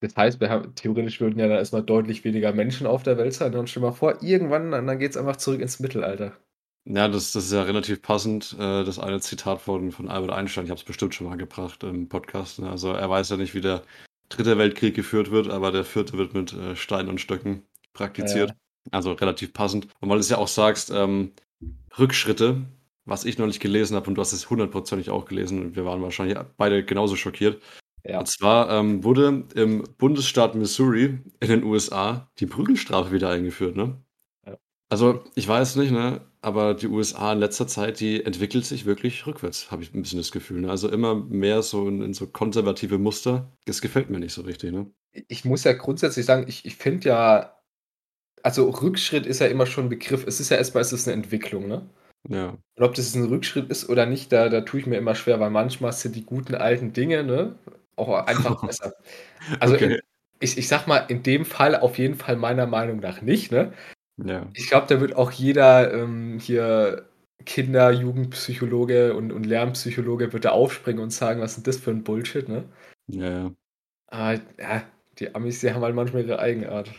Das 0.01 0.17
heißt, 0.17 0.41
wir 0.41 0.51
haben, 0.51 0.75
theoretisch 0.75 1.21
würden 1.21 1.39
ja 1.39 1.47
dann 1.47 1.59
erstmal 1.59 1.85
deutlich 1.85 2.25
weniger 2.25 2.53
Menschen 2.53 2.87
auf 2.87 3.05
der 3.05 3.17
Welt 3.19 3.35
sein. 3.35 3.55
Und 3.55 3.71
stell 3.71 3.83
mal 3.83 3.93
vor, 3.93 4.23
irgendwann, 4.23 4.73
dann, 4.73 4.87
dann 4.87 4.99
geht 4.99 5.13
es 5.13 5.17
einfach 5.17 5.37
zurück 5.37 5.61
ins 5.61 5.81
Mittelalter. 5.81 6.37
Ja, 6.85 7.07
das, 7.07 7.31
das 7.31 7.45
ist 7.47 7.53
ja 7.53 7.63
relativ 7.63 8.03
passend. 8.03 8.57
Äh, 8.59 8.85
das 8.85 8.99
eine 8.99 9.21
Zitat 9.21 9.61
von, 9.61 9.93
von 9.93 10.09
Albert 10.09 10.33
Einstein, 10.33 10.65
ich 10.65 10.71
habe 10.71 10.81
es 10.81 10.85
bestimmt 10.85 11.15
schon 11.15 11.29
mal 11.29 11.37
gebracht 11.37 11.85
im 11.85 12.09
Podcast. 12.09 12.59
Ne? 12.59 12.69
Also 12.69 12.93
er 12.93 13.09
weiß 13.09 13.31
ja 13.31 13.37
nicht, 13.37 13.55
wie 13.55 13.61
der 13.61 13.83
dritte 14.37 14.59
Weltkrieg 14.59 14.95
geführt 14.95 15.31
wird, 15.31 15.49
aber 15.49 15.73
der 15.73 15.85
vierte 15.85 16.19
wird 16.19 16.35
mit 16.35 16.53
äh, 16.53 16.77
Steinen 16.77 17.09
und 17.09 17.21
Stöcken 17.21 17.63
praktiziert. 17.93 18.51
Ja. 18.51 18.57
Also 18.91 19.13
relativ 19.13 19.53
passend. 19.53 19.89
Und 20.01 20.09
weil 20.09 20.17
du 20.17 20.21
es 20.21 20.29
ja 20.29 20.39
auch 20.39 20.49
sagst, 20.49 20.91
ähm, 20.91 21.33
Rückschritte, 21.99 22.63
was 23.05 23.25
ich 23.25 23.39
neulich 23.39 23.61
gelesen 23.61 23.97
habe, 23.97 24.09
und 24.09 24.17
du 24.17 24.21
hast 24.21 24.33
es 24.33 24.51
hundertprozentig 24.51 25.11
auch 25.11 25.25
gelesen, 25.25 25.61
und 25.61 25.77
wir 25.77 25.85
waren 25.85 26.03
wahrscheinlich 26.03 26.37
beide 26.57 26.85
genauso 26.85 27.17
schockiert. 27.17 27.63
Ja. 28.05 28.19
Und 28.19 28.27
zwar 28.27 28.71
ähm, 28.71 29.05
wurde 29.05 29.45
im 29.55 29.85
Bundesstaat 29.99 30.55
Missouri 30.57 31.21
in 31.41 31.49
den 31.49 31.63
USA 31.63 32.29
die 32.39 32.47
Prügelstrafe 32.47 33.13
wieder 33.13 33.31
eingeführt, 33.31 33.77
ne? 33.77 33.97
Ja. 34.45 34.57
Also, 34.89 35.23
ich 35.37 35.47
weiß 35.47 35.77
nicht, 35.77 35.93
ne? 35.93 36.21
Aber 36.45 36.75
die 36.75 36.89
USA 36.89 37.33
in 37.33 37.39
letzter 37.39 37.69
Zeit, 37.69 38.01
die 38.01 38.25
entwickelt 38.25 38.65
sich 38.65 38.85
wirklich 38.85 39.27
rückwärts, 39.27 39.71
habe 39.71 39.85
ich 39.85 39.95
ein 39.95 40.03
bisschen 40.03 40.19
das 40.19 40.33
Gefühl. 40.33 40.61
Ne? 40.61 40.71
Also 40.71 40.89
immer 40.89 41.15
mehr 41.15 41.63
so 41.63 41.89
in, 41.89 42.03
in 42.03 42.15
so 42.15 42.27
konservative 42.27 42.99
Muster. 42.99 43.49
Das 43.65 43.81
gefällt 43.81 44.11
mir 44.11 44.19
nicht 44.19 44.33
so 44.35 44.43
richtig, 44.43 44.73
ne? 44.73 44.91
Ich 45.29 45.45
muss 45.45 45.63
ja 45.63 45.73
grundsätzlich 45.73 46.27
sagen, 46.27 46.47
ich, 46.49 46.65
ich 46.65 46.77
finde 46.77 47.09
ja, 47.11 47.57
also 48.43 48.69
Rückschritt 48.71 49.27
ist 49.27 49.39
ja 49.41 49.47
immer 49.47 49.67
schon 49.67 49.87
ein 49.87 49.91
Begriff. 49.91 50.27
Es 50.27 50.41
ist 50.41 50.51
ja 50.51 50.57
erstmal, 50.57 50.81
es 50.81 50.93
ist 50.93 51.07
eine 51.07 51.15
Entwicklung, 51.15 51.69
ne? 51.69 51.89
Ja. 52.29 52.57
Und 52.77 52.85
ob 52.85 52.95
das 52.95 53.15
ein 53.15 53.25
Rückschritt 53.25 53.71
ist 53.71 53.89
oder 53.89 54.07
nicht, 54.07 54.33
da, 54.33 54.49
da 54.49 54.63
tue 54.63 54.81
ich 54.81 54.87
mir 54.87 54.97
immer 54.97 55.15
schwer, 55.15 55.41
weil 55.41 55.51
manchmal 55.51 55.93
sind 55.93 56.17
die 56.17 56.25
guten 56.25 56.55
alten 56.55 56.93
Dinge, 56.93 57.25
ne, 57.25 57.57
auch 57.97 58.27
einfach 58.27 58.61
besser. 58.67 58.95
Also 59.61 59.75
Okay. 59.75 59.95
in, 59.95 60.01
ich, 60.41 60.59
ich 60.59 60.69
sag 60.69 60.87
mal, 60.87 60.99
in 61.09 61.23
dem 61.23 61.45
Fall 61.45 61.77
auf 61.77 61.99
jeden 61.99 62.17
Fall 62.17 62.37
meiner 62.37 62.67
Meinung 62.67 62.99
nach 63.01 63.23
nicht, 63.23 63.53
ne? 63.53 63.73
Ja. 64.25 64.47
Ich 64.55 64.69
glaube, 64.69 64.87
da 64.89 65.01
wird 65.01 65.17
auch 65.17 65.31
jeder 65.31 65.93
ähm, 65.93 66.39
hier 66.41 67.09
Kinder-, 67.45 67.91
Jugendpsychologe 67.91 69.15
und, 69.15 69.33
und 69.33 69.45
Lernpsychologe 69.47 70.33
wird 70.33 70.45
da 70.45 70.51
aufspringen 70.51 71.03
und 71.03 71.11
sagen, 71.11 71.41
was 71.41 71.53
ist 71.53 71.57
denn 71.59 71.65
das 71.73 71.79
für 71.81 71.91
ein 71.91 72.05
Bullshit, 72.05 72.49
ne? 72.49 72.65
Ja, 73.09 73.31
ja. 73.31 73.53
Aber 74.09 74.41
ja, 74.61 74.85
die 75.19 75.35
Amis, 75.35 75.61
die 75.61 75.73
haben 75.73 75.83
halt 75.83 75.95
manchmal 75.97 76.25
ihre 76.25 76.39
Eigenart. 76.41 76.91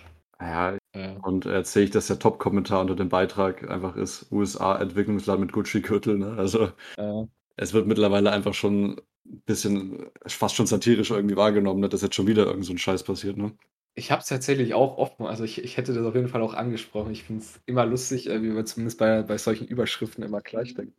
Ja, 0.41 0.77
Ja. 0.95 1.17
und 1.23 1.45
jetzt 1.45 1.73
sehe 1.73 1.85
ich, 1.85 1.91
dass 1.91 2.07
der 2.07 2.19
Top-Kommentar 2.19 2.81
unter 2.81 2.95
dem 2.95 3.09
Beitrag 3.09 3.69
einfach 3.69 3.95
ist: 3.95 4.31
USA 4.31 4.77
Entwicklungsland 4.81 5.41
mit 5.41 5.51
Gucci-Gürtel, 5.53 6.17
ne? 6.19 6.35
Also. 6.37 6.71
Ja. 6.97 7.27
Es 7.57 7.73
wird 7.73 7.87
mittlerweile 7.87 8.31
einfach 8.31 8.53
schon 8.55 8.99
bisschen 9.45 10.07
fast 10.27 10.55
schon 10.55 10.67
satirisch 10.67 11.11
irgendwie 11.11 11.37
wahrgenommen, 11.37 11.81
ne, 11.81 11.89
dass 11.89 12.01
jetzt 12.01 12.15
schon 12.15 12.27
wieder 12.27 12.45
irgend 12.47 12.65
so 12.65 12.73
'n 12.73 12.77
Scheiß 12.79 13.03
passiert, 13.03 13.37
ne? 13.37 13.53
Ich 13.97 14.11
habe 14.11 14.21
es 14.21 14.27
tatsächlich 14.27 14.73
auch 14.73 14.97
oft 14.97 15.19
mal 15.19 15.29
also, 15.29 15.43
ich 15.43 15.63
ich 15.63 15.77
hätte 15.77 15.93
das 15.93 16.03
auf 16.03 16.15
jeden 16.15 16.27
Fall 16.27 16.41
auch 16.41 16.55
angesprochen. 16.55 17.11
Ich 17.11 17.23
finde 17.25 17.43
es 17.43 17.59
immer 17.67 17.85
lustig, 17.85 18.27
äh, 18.27 18.41
wie 18.41 18.47
man 18.49 18.65
zumindest 18.65 18.97
bei 18.97 19.21
bei 19.21 19.37
solchen 19.37 19.67
Überschriften 19.67 20.23
immer 20.23 20.41
gleich 20.41 20.73
denkt. 20.73 20.93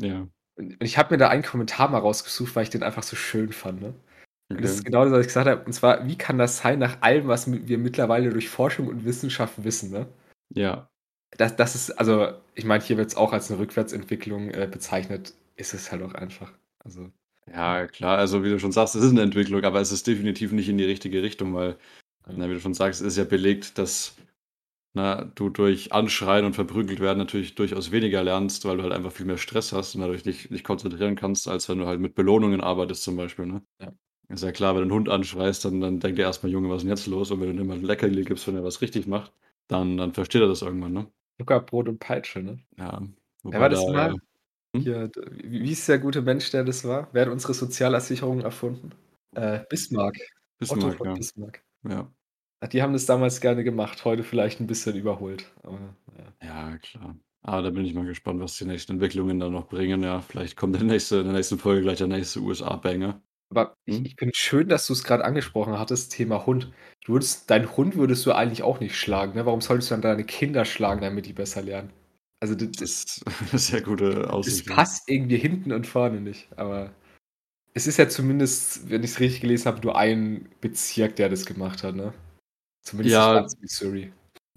Ja. 0.00 0.28
Und 0.58 0.76
ich 0.82 0.98
habe 0.98 1.14
mir 1.14 1.18
da 1.18 1.28
einen 1.28 1.42
Kommentar 1.44 1.88
mal 1.88 1.98
rausgesucht, 1.98 2.56
weil 2.56 2.64
ich 2.64 2.70
den 2.70 2.82
einfach 2.82 3.02
so 3.04 3.14
schön 3.16 3.52
fand, 3.52 3.80
ne? 3.80 3.94
Und 4.56 4.64
das 4.64 4.72
ist 4.74 4.84
Okay. 4.84 4.84
genau 4.84 5.04
das, 5.04 5.12
was 5.12 5.20
ich 5.22 5.26
gesagt 5.28 5.48
habe. 5.48 5.64
Und 5.64 5.72
zwar: 5.74 6.06
„Wie 6.08 6.18
kann 6.18 6.38
das 6.38 6.58
sein 6.58 6.78
nach 6.80 7.02
allem, 7.02 7.28
was 7.28 7.50
wir 7.52 7.78
mittlerweile 7.78 8.30
durch 8.30 8.48
Forschung 8.50 8.88
und 8.88 9.04
Wissenschaft 9.04 9.64
wissen“, 9.64 9.90
ne? 9.92 10.08
Ja. 10.54 10.88
Das 11.36 11.56
das 11.56 11.74
ist 11.74 11.90
also, 11.92 12.32
ich 12.54 12.64
meine, 12.64 12.82
hier 12.82 12.96
wird's 12.96 13.14
auch 13.16 13.32
als 13.32 13.50
'ne 13.50 13.58
Rückwärtsentwicklung, 13.58 14.50
äh, 14.50 14.66
bezeichnet. 14.70 15.34
Ist 15.56 15.74
es 15.74 15.92
halt 15.92 16.02
auch 16.02 16.14
einfach. 16.14 16.52
Also 16.84 17.12
Ja, 17.46 17.86
klar, 17.86 18.18
also, 18.18 18.44
wie 18.44 18.50
du 18.50 18.58
schon 18.58 18.72
sagst, 18.72 18.94
es 18.94 19.02
ist 19.04 19.12
'ne 19.12 19.22
Entwicklung, 19.22 19.64
aber 19.64 19.80
es 19.80 19.90
ist 19.92 20.06
definitiv 20.06 20.52
nicht 20.52 20.68
in 20.68 20.76
die 20.78 20.84
richtige 20.84 21.22
Richtung, 21.22 21.54
weil. 21.54 21.78
Na, 22.36 22.48
wie 22.48 22.54
du 22.54 22.60
schon 22.60 22.74
sagst, 22.74 23.00
ist 23.02 23.16
ja 23.16 23.24
belegt, 23.24 23.78
dass, 23.78 24.16
na, 24.94 25.24
du 25.24 25.50
durch 25.50 25.92
Anschreien 25.92 26.46
und 26.46 26.54
verprügelt 26.54 27.00
werden 27.00 27.18
natürlich 27.18 27.54
durchaus 27.56 27.92
weniger 27.92 28.24
lernst, 28.24 28.64
weil 28.66 28.78
du 28.78 28.84
halt 28.84 28.92
einfach 28.94 29.12
viel 29.12 29.26
mehr 29.26 29.38
Stress 29.38 29.72
hast 29.72 29.94
und 29.96 30.02
dadurch 30.02 30.24
dich 30.24 30.50
nicht 30.50 30.64
konzentrieren 30.64 31.16
kannst, 31.16 31.48
als 31.48 31.68
wenn 31.68 31.78
du 31.78 31.86
halt 31.86 32.00
mit 32.00 32.14
Belohnungen 32.16 32.60
arbeitest 32.62 33.02
zum 33.04 33.16
Beispiel, 33.16 33.46
ne? 33.46 33.62
Ja. 33.80 33.92
Ist 34.28 34.44
ja 34.44 34.52
klar, 34.52 34.74
wenn 34.76 34.82
du 34.82 34.88
'n 34.88 34.94
Hund 34.98 35.08
anschreist, 35.10 35.64
dann 35.66 35.80
dann 35.80 36.00
denkt 36.00 36.18
er 36.20 36.26
erst 36.26 36.42
mal: 36.44 36.50
„Junge, 36.50 36.70
was 36.70 36.78
ist 36.82 36.86
'n 36.86 36.90
jetzt 36.90 37.06
los?“ 37.08 37.30
Und 37.32 37.40
wenn 37.42 37.50
du 37.50 37.56
dem 37.56 37.68
mal 37.68 37.78
'n 37.78 37.84
Leckerli 37.84 38.24
gibst, 38.24 38.46
wenn 38.48 38.56
er 38.56 38.64
was 38.64 38.82
richtig 38.82 39.06
macht, 39.08 39.32
dann 39.68 39.96
dann 39.98 40.14
versteht 40.14 40.42
er 40.42 40.48
das 40.48 40.62
irgendwann, 40.62 40.92
ne? 40.94 41.12
Zucker, 41.40 41.60
Brot 41.60 41.88
und 41.88 41.98
Peitsche, 42.00 42.40
ne? 42.42 42.58
Ja, 42.76 43.00
Wer 43.50 43.60
war 43.60 43.70
da 43.70 43.70
das 43.70 43.86
noch 43.86 43.94
mal? 43.94 44.16
hm? 44.76 44.84
Hier, 44.84 45.08
d 45.08 45.20
wie 45.44 45.68
hieß 45.68 45.86
der 45.86 45.98
gute 46.00 46.22
Mensch, 46.22 46.50
der 46.52 46.64
das 46.64 46.84
war? 46.84 47.08
Wer 47.12 47.26
hat 47.26 47.32
unsere 47.32 47.54
Sozialversicherung 47.54 48.40
erfunden? 48.42 48.92
Äh, 49.34 49.64
Bismarck. 49.70 50.16
Otto 50.68 50.90
Bismarck, 50.90 50.98
von 50.98 51.06
ja. 51.06 51.18
Bismarck. 51.18 51.64
Ja. 51.84 52.12
Ah, 52.62 52.66
die 52.66 52.82
haben 52.82 52.92
das 52.92 53.06
damals 53.06 53.40
gerne 53.40 53.62
gemacht, 53.62 54.04
heute 54.04 54.24
vielleicht 54.24 54.60
'n 54.60 54.66
bisschen 54.66 54.96
überholt, 54.96 55.46
aber 55.62 55.94
ja. 56.18 56.32
Ja, 56.42 56.78
klar. 56.78 57.16
Aber 57.42 57.62
da 57.62 57.70
bin 57.70 57.84
ich 57.84 57.94
mal 57.94 58.04
gespannt, 58.06 58.40
was 58.40 58.56
die 58.56 58.64
nächsten 58.64 58.92
Entwicklungen 58.92 59.40
dann 59.40 59.52
noch 59.52 59.68
bringen, 59.68 60.02
ja. 60.02 60.20
Vielleicht 60.20 60.56
kommt 60.56 60.74
der 60.76 60.82
nächste 60.84 61.16
in 61.18 61.24
der 61.24 61.32
nächsten 61.34 61.58
Folge 61.58 61.82
gleich 61.82 61.98
der 61.98 62.06
nächste 62.06 62.40
USA-Banger. 62.40 63.22
Aber 63.50 63.76
ich 63.86 64.00
Mhm. 64.00 64.04
ich 64.04 64.14
finde 64.18 64.34
schön, 64.36 64.68
dass 64.68 64.86
du's 64.86 65.04
grad 65.04 65.22
angesprochen 65.22 65.78
hattest, 65.78 66.12
Thema 66.12 66.44
Hund. 66.46 66.70
Du 67.04 67.12
würdest 67.14 67.48
deinen 67.50 67.74
Hund 67.76 67.96
würdest 67.96 68.26
du 68.26 68.32
eigentlich 68.32 68.62
auch 68.62 68.80
nicht 68.80 68.94
schlagen, 68.96 69.34
ne? 69.34 69.46
Warum 69.46 69.60
solltest 69.62 69.90
du 69.90 69.94
dann 69.94 70.02
deine 70.02 70.24
Kinder 70.24 70.64
schlagen, 70.64 71.00
damit 71.00 71.26
die 71.26 71.32
besser 71.32 71.62
lernen? 71.62 71.90
Also, 72.40 72.54
d 72.54 72.66
d 72.66 72.78
Das 72.78 72.90
ist 72.90 73.24
sehr 73.52 73.82
gute 73.82 74.30
das 74.44 74.62
Aussicht, 74.62 74.66
ja. 74.68 74.76
passt 74.76 75.08
irgendwie 75.08 75.36
hinten 75.38 75.72
und 75.72 75.86
vorne 75.86 76.20
nicht, 76.20 76.48
aber 76.56 76.92
es 77.74 77.86
ist 77.88 77.98
ja 77.98 78.08
zumindest, 78.08 78.90
wenn 78.90 79.04
ich's 79.04 79.20
richtig 79.20 79.42
gelesen 79.42 79.66
habe, 79.66 79.82
nur 79.82 79.96
ein 79.98 80.48
Bezirk, 80.60 81.16
der 81.16 81.28
das 81.30 81.46
gemacht 81.46 81.82
hat, 81.84 81.96
ne? 81.96 82.14
Zumindest 82.88 83.14
Ja. 83.16 83.34
ganz 83.34 83.56
Missouri. 83.60 84.12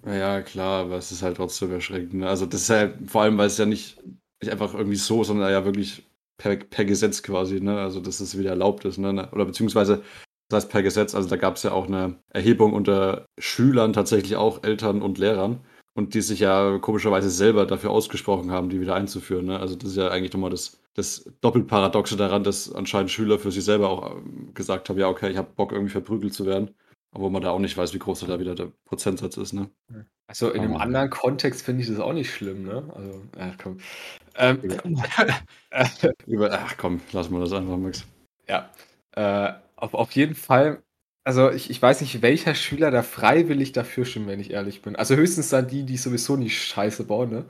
Ja, 0.06 0.40
klar, 0.42 0.84
aber 0.86 0.96
es 0.96 1.12
ist 1.12 1.22
halt 1.22 1.36
trotzdem 1.36 1.70
erschreckend, 1.72 2.14
ne? 2.14 2.28
Also, 2.28 2.46
das 2.46 2.62
ist 2.62 2.68
ja 2.70 2.90
vor 3.06 3.22
allem, 3.22 3.38
weil's 3.38 3.58
ja 3.58 3.66
nicht 3.66 3.98
nicht 4.42 4.50
einfach 4.50 4.74
irgendwie 4.74 4.96
so, 4.96 5.22
sondern 5.22 5.50
ja 5.52 5.64
wirklich 5.64 6.04
per 6.38 6.56
per 6.56 6.84
Gesetz 6.84 7.22
quasi, 7.22 7.60
ne? 7.60 7.78
Also, 7.78 8.00
dass 8.00 8.20
es 8.20 8.36
wieder 8.38 8.50
erlaubt 8.50 8.84
ist, 8.86 8.98
ne? 8.98 9.28
Oder 9.32 9.44
beziehungsweise 9.44 10.02
was 10.50 10.64
heißt 10.64 10.72
per 10.72 10.82
Gesetz? 10.82 11.14
Also, 11.14 11.28
da 11.28 11.36
gab's 11.36 11.62
ja 11.62 11.72
auch 11.72 11.86
'ne 11.88 12.16
Erhebung 12.30 12.72
unter 12.72 13.26
Schülern, 13.38 13.92
tatsächlich 13.92 14.36
auch 14.36 14.64
Eltern 14.64 15.02
und 15.02 15.18
Lehrern 15.18 15.60
und 15.94 16.14
die 16.14 16.22
sich 16.22 16.40
ja 16.40 16.78
komischerweise 16.78 17.30
selber 17.30 17.66
dafür 17.66 17.90
ausgesprochen 17.90 18.50
haben, 18.50 18.70
die 18.70 18.80
wieder 18.80 18.94
einzuführen, 18.96 19.44
ne? 19.46 19.60
Also, 19.60 19.76
das 19.76 19.90
ist 19.90 19.96
ja 19.96 20.08
eigentlich 20.08 20.32
noch 20.32 20.40
mal 20.40 20.50
das 20.50 20.80
das 20.94 21.24
Doppelparadoxe 21.42 22.16
daran, 22.16 22.44
dass 22.44 22.72
anscheinend 22.74 23.10
Schüler 23.12 23.38
für 23.38 23.52
sich 23.52 23.64
selber 23.64 23.88
auch, 23.90 24.16
ähm, 24.16 24.52
gesagt 24.54 24.88
haben: 24.88 24.98
„Ja, 24.98 25.08
okay, 25.08 25.30
ich 25.30 25.36
habe 25.36 25.50
Bock, 25.54 25.70
irgendwie 25.72 25.92
verprügelt 25.92 26.34
zu 26.34 26.44
werden.“ 26.46 26.72
Obwohl 27.14 27.30
man 27.30 27.42
da 27.42 27.50
auch 27.50 27.58
nicht 27.58 27.76
weiß, 27.76 27.92
wie 27.94 27.98
groß 27.98 28.20
da 28.20 28.40
wieder 28.40 28.54
der 28.54 28.72
Prozentsatz 28.86 29.36
ist, 29.36 29.52
ne? 29.52 29.70
Also, 30.28 30.50
in 30.50 30.62
'nem 30.62 30.72
Aber 30.72 30.82
anderen 30.84 31.10
Kontext 31.10 31.62
finde 31.62 31.82
ich 31.82 31.88
das 31.88 31.98
auch 32.00 32.12
nicht 32.14 32.32
schlimm, 32.32 32.64
ne? 32.64 32.84
Also, 32.94 33.22
ja, 33.38 33.52
komm. 33.62 33.78
Ähm, 34.36 34.60
Über 36.26 36.52
ach 36.52 36.76
komm, 36.78 37.00
lassen 37.12 37.32
wir 37.34 37.40
das 37.40 37.52
einfach, 37.52 37.76
Max. 37.78 38.06
Ja, 38.48 38.70
äh, 39.12 39.52
auf 39.76 39.94
auf 39.94 40.12
jeden 40.12 40.34
Fall 40.34 40.82
also, 41.24 41.50
ich 41.52 41.70
ich 41.70 41.80
weiß 41.82 42.00
nicht, 42.02 42.22
welcher 42.22 42.54
Schüler 42.56 42.90
da 42.90 43.02
freiwillig 43.02 43.72
dafür 43.72 44.04
stimmt, 44.06 44.26
wenn 44.28 44.40
ich 44.40 44.50
ehrlich 44.52 44.82
bin. 44.82 44.96
Also, 44.96 45.16
höchstens 45.16 45.50
dann 45.50 45.68
die, 45.68 45.84
die 45.84 45.96
sowieso 45.98 46.36
nie 46.36 46.50
Scheiße 46.50 47.04
bauen, 47.04 47.30
ne? 47.30 47.44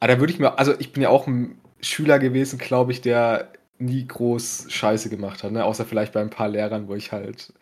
Aber 0.00 0.14
da 0.14 0.20
würde 0.20 0.32
ich 0.32 0.40
mir 0.40 0.58
also, 0.58 0.74
ich 0.80 0.92
bin 0.92 1.02
ja 1.04 1.10
auch 1.10 1.26
'n 1.28 1.58
Schüler 1.82 2.18
gewesen, 2.20 2.58
glaube 2.58 2.92
ich, 2.92 3.00
der 3.02 3.52
nie 3.78 4.06
groß 4.06 4.66
Scheiße 4.70 5.10
gemacht 5.10 5.44
hat, 5.44 5.52
ne? 5.52 5.64
Außer 5.64 5.86
vielleicht 5.86 6.12
bei 6.14 6.22
'n 6.22 6.30
paar 6.30 6.48
Lehrern, 6.48 6.88
wo 6.88 6.94
ich 6.96 7.12
halt 7.12 7.52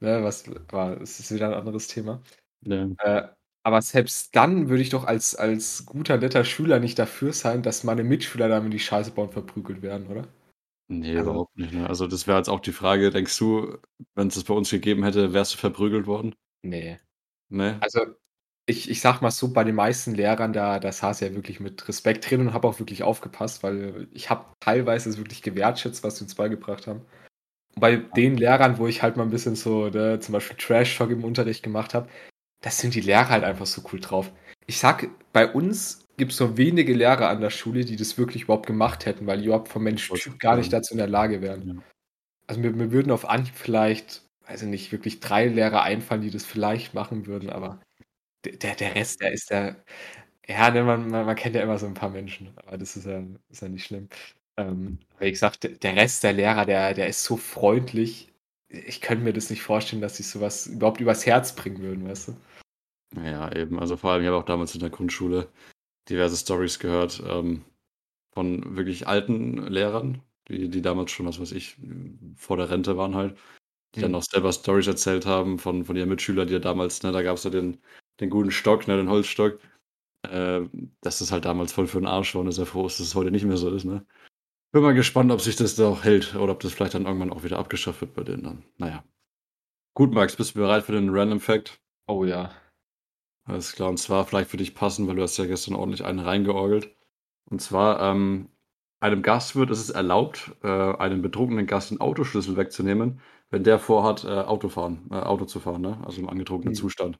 ne, 0.00 0.22
was 0.24 0.44
war 0.70 0.96
das 0.96 1.20
ist 1.20 1.32
wieder 1.32 1.48
'n 1.48 1.54
anderes 1.54 1.88
Thema. 1.88 2.22
Ja. 2.62 2.88
Äh, 2.98 3.28
aber 3.64 3.82
selbst 3.82 4.34
dann 4.36 4.68
würde 4.70 4.82
ich 4.82 4.90
doch 4.90 5.04
als 5.06 5.34
als 5.36 5.86
guter, 5.86 6.18
netter 6.18 6.44
Schüler 6.44 6.80
nicht 6.80 6.98
dafür 6.98 7.32
sein, 7.32 7.62
dass 7.62 7.84
meine 7.84 8.04
Mitschüler 8.04 8.48
dann, 8.48 8.64
wenn 8.64 8.70
die 8.72 8.78
Scheiße 8.80 9.12
bauen, 9.12 9.30
verprügelt 9.32 9.82
werden, 9.82 10.08
oder? 10.08 10.28
Ne, 10.88 11.16
Also 11.16 11.30
überhaupt 11.30 11.56
nicht, 11.56 11.72
ne? 11.72 11.88
Also, 11.88 12.06
das 12.08 12.26
wäre 12.26 12.38
jetzt 12.38 12.48
auch 12.48 12.58
die 12.60 12.72
Frage, 12.72 13.10
denkst 13.10 13.38
du, 13.38 13.78
wenn's 14.16 14.34
das 14.34 14.42
bei 14.44 14.54
uns 14.54 14.70
gegeben 14.70 15.04
hätte, 15.04 15.32
wärst 15.32 15.54
du 15.54 15.58
verprügelt 15.58 16.06
worden? 16.06 16.34
Ne. 16.64 17.00
Ne? 17.50 17.80
Also, 17.80 18.00
ich 18.66 18.90
ich 18.90 19.00
sage 19.00 19.20
mal 19.22 19.30
so, 19.30 19.52
bei 19.52 19.64
den 19.64 19.74
meisten 19.76 20.14
Lehrern, 20.14 20.52
da 20.52 20.78
da 20.80 20.92
saß 20.92 21.20
ja 21.20 21.34
wirklich 21.34 21.60
mit 21.60 21.88
Respekt 21.88 22.30
drin 22.30 22.42
und 22.42 22.54
habe 22.54 22.68
auch 22.68 22.78
wirklich 22.80 23.02
aufgepasst, 23.04 23.62
weil 23.62 24.08
ich 24.12 24.30
habe 24.30 24.46
teilweise 24.60 25.10
es 25.10 25.18
wirklich 25.18 25.42
gewertschätzt, 25.42 26.04
was 26.04 26.18
sie 26.18 26.24
uns 26.24 26.34
beigebracht 26.36 26.86
haben. 26.86 27.02
Bei 27.76 27.96
den 27.96 28.36
Lehrern, 28.36 28.78
wo 28.78 28.86
ich 28.86 29.02
halt 29.02 29.16
mal 29.16 29.22
'n 29.24 29.30
bisschen 29.30 29.54
so, 29.54 29.88
ne, 29.88 30.18
zum 30.20 30.32
Beispiel 30.32 30.56
Trash 30.56 30.96
Talk 30.96 31.10
im 31.10 31.24
Unterricht 31.24 31.62
gemacht 31.62 31.94
habe, 31.94 32.08
da 32.62 32.70
sind 32.70 32.94
die 32.94 33.00
Lehrer 33.00 33.28
halt 33.30 33.44
einfach 33.44 33.66
so 33.66 33.82
cool 33.92 34.00
drauf. 34.00 34.32
Ich 34.66 34.78
sage, 34.78 35.10
bei 35.32 35.50
uns 35.52 36.04
gibt's 36.16 36.40
nur 36.40 36.56
wenige 36.56 36.94
Lehrer 36.94 37.28
an 37.28 37.40
der 37.42 37.50
Schule, 37.50 37.84
die 37.84 37.96
das 37.96 38.18
wirklich 38.18 38.44
überhaupt 38.44 38.66
gemacht 38.66 39.06
hätten, 39.06 39.26
weil 39.26 39.38
die 39.40 39.46
überhaupt 39.46 39.68
vom 39.68 39.84
grad 39.86 40.38
gar 40.40 40.56
nicht 40.56 40.72
dazu 40.72 40.94
in 40.94 40.98
der 40.98 41.08
Lage 41.08 41.42
wären. 41.42 41.66
Ja. 41.68 41.74
Also, 42.48 42.60
mir 42.62 42.72
mir 42.72 42.92
würden 42.92 43.12
auf 43.12 43.28
Anhieb 43.28 43.54
vielleicht, 43.56 44.24
weiß 44.48 44.62
ich 44.64 44.68
nicht, 44.68 44.92
wirklich 44.92 45.20
3 45.20 45.46
Lehrer 45.48 45.82
einfallen, 45.82 46.22
die 46.22 46.30
das 46.30 46.44
vielleicht 46.46 46.94
machen 46.94 47.26
würden, 47.26 47.50
aber 47.50 47.80
der 48.46 48.74
der 48.76 48.94
Rest, 48.96 49.20
der 49.22 49.32
ist 49.32 49.50
ja 49.50 49.76
ja, 50.48 50.70
ne, 50.72 50.84
man 50.84 51.08
man 51.10 51.26
man 51.26 51.36
kennt 51.36 51.56
ja 51.56 51.62
immer 51.62 51.78
so 51.78 51.86
'n 51.86 51.94
paar 51.94 52.10
Menschen, 52.10 52.52
aber 52.66 52.78
das 52.78 52.96
ist 52.96 53.06
ja 53.06 53.22
ist 53.50 53.62
ja 53.62 53.68
nicht 53.68 53.86
schlimm. 53.86 54.08
Ähm, 54.60 54.98
wie 55.18 55.30
gesagt, 55.30 55.68
der 55.82 55.96
Rest 55.96 56.22
der 56.24 56.32
Lehrer, 56.32 56.66
der 56.66 56.94
der 56.94 57.08
ist 57.08 57.24
so 57.24 57.36
freundlich. 57.36 58.28
Ich 58.68 59.00
könnte 59.00 59.24
mir 59.24 59.32
das 59.32 59.50
nicht 59.50 59.62
vorstellen, 59.62 60.02
dass 60.02 60.16
sie 60.16 60.22
so 60.22 60.40
was 60.40 60.66
überhaupt 60.66 61.00
übers 61.00 61.26
Herz 61.26 61.54
bringen 61.54 61.80
würden, 61.82 62.08
weißt 62.08 62.28
du? 62.28 62.36
Ja, 63.16 63.50
eben. 63.54 63.78
Also, 63.80 63.96
vor 63.96 64.12
allem, 64.12 64.22
ich 64.22 64.28
habe 64.28 64.36
auch 64.36 64.44
damals 64.44 64.74
in 64.74 64.80
der 64.80 64.90
Grundschule 64.90 65.48
diverse 66.08 66.36
Storys 66.36 66.78
gehört, 66.78 67.22
ähm, 67.26 67.64
von 68.34 68.76
wirklich 68.76 69.08
alten 69.08 69.58
Lehrern, 69.68 70.22
die 70.48 70.68
die 70.70 70.82
damals 70.82 71.12
schon, 71.12 71.26
was 71.26 71.40
weiß 71.40 71.52
ich, 71.52 71.78
vor 72.36 72.56
der 72.58 72.70
Rente 72.70 72.96
waren 72.98 73.14
halt, 73.16 73.38
die 73.96 74.00
dann 74.00 74.12
Mhm. 74.12 74.16
auch 74.16 74.22
selber 74.24 74.52
Storys 74.52 74.86
erzählt 74.88 75.26
haben 75.26 75.58
von 75.58 75.84
von 75.86 75.96
ihren 75.96 76.08
Mitschülern, 76.10 76.48
die 76.48 76.54
ja 76.54 76.60
damals 76.60 77.02
ne, 77.04 77.12
da 77.12 77.22
gab's 77.22 77.44
ja 77.44 77.50
den 77.50 77.78
den 78.20 78.30
guten 78.30 78.50
Stock, 78.52 78.88
ne, 78.88 78.96
den 78.98 79.10
Holzstock, 79.10 79.60
äh, 80.24 80.62
dass 81.02 81.20
das 81.20 81.32
halt 81.32 81.44
damals 81.46 81.72
voll 81.72 81.86
für 81.88 81.98
'n 82.00 82.06
Arsch 82.06 82.34
war 82.34 82.42
und 82.42 82.48
er 82.48 82.52
sehr 82.52 82.66
froh 82.66 82.86
ist, 82.86 83.00
dass 83.00 83.08
es 83.08 83.14
heute 83.16 83.30
nicht 83.32 83.44
mehr 83.46 83.56
so 83.58 83.70
ist, 83.74 83.84
ne? 83.84 84.06
Bin 84.72 84.82
mal 84.82 84.94
gespannt, 84.94 85.32
ob 85.32 85.40
sich 85.40 85.56
das 85.56 85.74
da 85.74 85.88
auch 85.88 86.04
hält 86.04 86.34
oder 86.36 86.52
ob 86.52 86.60
das 86.60 86.72
vielleicht 86.72 86.94
dann 86.94 87.04
irgendwann 87.06 87.32
auch 87.32 87.42
wieder 87.42 87.58
abgeschafft 87.58 88.00
wird 88.02 88.14
bei 88.14 88.22
denen 88.22 88.44
dann. 88.44 88.64
Na 88.78 88.88
ja. 88.88 89.04
Gut, 89.94 90.12
Max, 90.14 90.36
bist 90.36 90.54
du 90.54 90.60
bereit 90.60 90.84
für 90.84 90.92
den 90.92 91.10
Random 91.10 91.40
Fact? 91.40 91.80
Oh 92.08 92.24
ja. 92.24 92.50
Alles 93.44 93.72
klar, 93.74 93.90
und 93.90 93.98
zwar 93.98 94.26
vielleicht 94.26 94.50
für 94.50 94.56
dich 94.58 94.74
passend, 94.74 95.08
weil 95.08 95.16
du 95.16 95.22
hast 95.22 95.36
ja 95.38 95.46
gestern 95.46 95.74
ordentlich 95.74 96.04
einen 96.04 96.20
reingeorgelt. 96.20 96.94
Und 97.50 97.60
zwar, 97.62 98.00
ähm, 98.02 98.48
einem 99.00 99.22
Gastwirt 99.22 99.70
ist 99.70 99.80
es 99.80 99.90
erlaubt, 99.90 100.52
äh, 100.62 100.68
einem 100.68 101.22
betrunkenen 101.22 101.66
Gast 101.66 101.90
den 101.90 102.00
Autoschlüssel 102.00 102.56
wegzunehmen, 102.56 103.20
wenn 103.50 103.64
der 103.64 103.78
vorhat, 103.78 104.24
äh, 104.24 104.28
Auto 104.28 104.68
fahren 104.68 105.08
äh, 105.10 105.16
Auto 105.16 105.46
zu 105.46 105.60
fahren, 105.60 105.82
ne, 105.82 106.00
also 106.04 106.20
im 106.20 106.28
angetrunkenen 106.28 106.72
Mhm. 106.74 106.76
Zustand. 106.78 107.18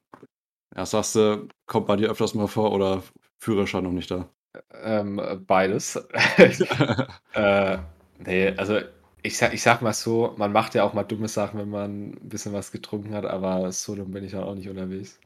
Ja, 0.76 0.86
sagst 0.86 1.16
du, 1.16 1.48
kommt 1.66 1.86
bei 1.88 1.96
dir 1.96 2.10
öfters 2.10 2.34
mal 2.34 2.48
vor 2.48 2.72
oder 2.72 3.02
Führerschein 3.40 3.84
noch 3.84 3.92
nicht 3.92 4.10
da? 4.10 4.30
Ähm, 4.72 5.20
beides. 5.46 5.98
Äh, 7.32 7.78
ne, 8.18 8.54
also, 8.58 8.80
ich 9.22 9.38
sage 9.38 9.54
ich 9.54 9.62
sage 9.62 9.84
mal 9.84 9.92
so, 9.92 10.34
man 10.36 10.52
macht 10.52 10.74
ja 10.74 10.82
auch 10.82 10.94
mal 10.94 11.04
dumme 11.04 11.28
Sachen, 11.28 11.60
wenn 11.60 11.70
man 11.70 12.12
'n 12.14 12.28
bisschen 12.28 12.52
was 12.52 12.72
getrunken 12.72 13.14
hat, 13.14 13.24
aber 13.24 13.70
so 13.70 13.94
dumm 13.94 14.10
bin 14.10 14.24
ich 14.24 14.32
dann 14.32 14.42
auch 14.44 14.54
nicht 14.56 14.68
unterwegs. 14.68 15.20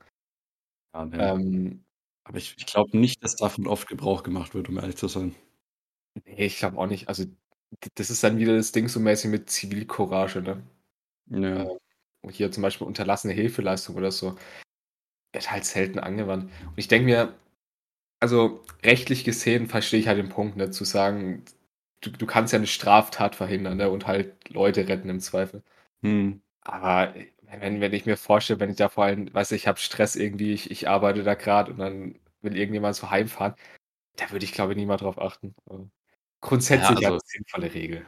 Ja, 0.95 1.05
ne. 1.07 1.19
Ähm 1.21 1.85
Aber 2.25 2.39
ich 2.39 2.55
ich 2.59 2.67
glaube 2.67 2.97
nicht, 2.97 3.23
dass 3.25 3.37
davon 3.37 3.67
oft 3.67 3.89
Gebrauch 3.89 4.23
gemacht 4.23 4.55
wird, 4.55 4.69
um 4.69 4.79
ehrlich 4.79 4.97
zu 4.97 5.09
sein. 5.09 5.35
Ne, 6.27 6.47
ich 6.47 6.59
glaube 6.59 6.79
auch 6.79 6.87
nicht. 6.89 7.09
Also, 7.09 7.25
das 7.97 8.11
ist 8.11 8.25
dann 8.25 8.39
wieder 8.39 8.57
das 8.57 8.73
Ding 8.73 8.89
so 8.89 9.01
mäßig 9.01 9.31
mit 9.31 9.51
Zivilcourage, 9.51 10.43
ne? 10.43 10.63
Ja. 11.31 11.65
Ähm, 12.25 12.31
hier 12.31 12.53
zum 12.53 12.63
Beispiel 12.65 12.87
unterlassene 12.89 13.35
Hilfeleistung 13.35 13.97
oder 13.97 14.13
so, 14.13 14.37
wird 15.35 15.51
halt 15.53 15.65
selten 15.67 15.99
angewandt. 16.01 16.45
Und 16.67 16.79
ich 16.79 16.89
denke 16.89 17.07
mir 17.07 17.35
also, 18.21 18.63
rechtlich 18.83 19.25
gesehen 19.25 19.67
verstehe 19.69 20.01
ich 20.01 20.09
halt 20.09 20.19
den 20.19 20.29
Punkt, 20.31 20.57
ne, 20.57 20.71
zu 20.71 20.85
sagen, 20.85 21.45
du, 22.01 22.11
du 22.11 22.27
kannst 22.27 22.53
ja 22.53 22.59
eine 22.59 22.67
Straftat 22.67 23.37
verhindern 23.37 23.77
ne? 23.79 23.91
und 23.91 24.07
halt 24.07 24.49
Leute 24.51 24.89
retten 24.89 25.09
im 25.11 25.21
Zweifel. 25.21 25.63
Hm. 26.03 26.43
Aber 26.63 27.15
wenn, 27.43 27.81
wenn 27.81 27.93
ich 27.93 28.07
mir 28.07 28.17
vorstelle, 28.17 28.61
wenn 28.61 28.71
ich 28.71 28.77
da 28.77 28.89
vor 28.89 29.05
allem, 29.05 29.33
weiß 29.33 29.53
ich, 29.53 29.67
habe 29.69 29.79
Stress 29.79 30.17
irgendwie, 30.17 30.53
ich, 30.53 30.71
ich 30.71 30.89
arbeite 30.89 31.23
da 31.23 31.35
gerade 31.35 31.73
und 31.73 31.79
dann 31.79 32.19
will 32.43 32.57
irgendjemand 32.57 32.97
so 32.97 33.11
heimfahren, 33.11 33.55
da 34.17 34.31
würde 34.33 34.45
ich 34.45 34.53
glaube 34.53 34.73
ich 34.75 34.79
nie 34.79 34.87
mal 34.87 34.97
drauf 34.99 35.19
achten. 35.21 35.55
Aber 35.67 35.89
grundsätzlich 36.41 37.01
Ja, 37.01 37.07
eine 37.07 37.17
also 37.17 37.25
sinnvolle 37.25 37.75
Regel. 37.75 38.07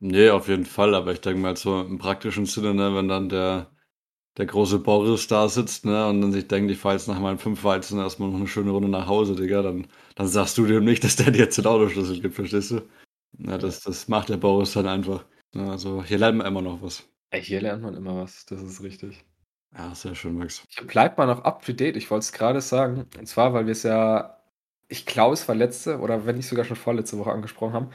nee, 0.00 0.30
auf 0.30 0.48
jeden 0.48 0.66
Fall, 0.66 0.94
aber 0.94 1.12
ich 1.12 1.20
denke 1.20 1.40
mal 1.40 1.56
so 1.56 1.80
im 1.80 1.98
praktischen 1.98 2.46
Sinne, 2.46 2.74
ne, 2.74 2.94
wenn 2.94 3.08
dann 3.08 3.28
der 3.28 3.70
der 4.36 4.46
große 4.46 4.78
Boris 4.78 5.26
da 5.26 5.48
sitzt, 5.48 5.84
ne, 5.84 6.08
und 6.08 6.20
dann 6.20 6.32
sich 6.32 6.48
denkt, 6.48 6.70
ich 6.70 6.78
fahre 6.78 6.94
jetzt 6.94 7.08
nach 7.08 7.18
meinen 7.18 7.38
fünf 7.38 7.64
Weizen 7.64 7.98
erstmal 7.98 8.30
noch 8.30 8.38
eine 8.38 8.46
schöne 8.46 8.70
Runde 8.70 8.88
nach 8.88 9.06
Hause, 9.06 9.34
Digga, 9.34 9.62
dann 9.62 9.86
dann 10.14 10.28
sagst 10.28 10.56
du 10.58 10.66
dem 10.66 10.84
nicht, 10.84 11.04
dass 11.04 11.16
der 11.16 11.30
dir 11.30 11.44
jetzt 11.44 11.58
den 11.58 11.66
Autoschlüssel 11.66 12.20
gibt, 12.20 12.34
verstehst 12.34 12.70
du? 12.72 12.82
Ja, 13.38 13.58
das 13.58 13.80
das 13.80 14.08
macht 14.08 14.28
der 14.28 14.36
Boris 14.36 14.72
dann 14.72 14.86
einfach. 14.86 15.24
Also, 15.54 16.04
hier 16.04 16.18
lernt 16.18 16.38
man 16.38 16.46
immer 16.46 16.62
noch 16.62 16.80
was. 16.82 17.08
Ey, 17.30 17.42
hier 17.42 17.60
lernt 17.60 17.82
man 17.82 17.94
immer 17.94 18.16
was, 18.16 18.44
das 18.46 18.62
ist 18.62 18.82
richtig. 18.82 19.24
Ja, 19.76 19.94
sehr 19.94 20.14
schön, 20.14 20.36
Max. 20.36 20.64
Ich 20.68 20.84
bleibe 20.86 21.14
mal 21.16 21.26
noch 21.26 21.44
up 21.44 21.64
to 21.64 21.72
date, 21.72 21.96
ich 21.96 22.10
wollte 22.10 22.24
es 22.24 22.32
gerade 22.32 22.60
sagen. 22.60 23.06
Und 23.18 23.26
zwar, 23.26 23.52
weil 23.52 23.66
wir 23.66 23.72
es 23.72 23.84
ja, 23.84 24.42
ich 24.88 25.06
glaube, 25.06 25.34
es 25.34 25.46
war 25.46 25.54
letzte 25.54 26.00
oder 26.00 26.26
wenn 26.26 26.36
nicht 26.36 26.48
sogar 26.48 26.64
schon 26.64 26.76
vorletzte 26.76 27.18
Woche 27.18 27.30
angesprochen 27.30 27.74
haben. 27.74 27.90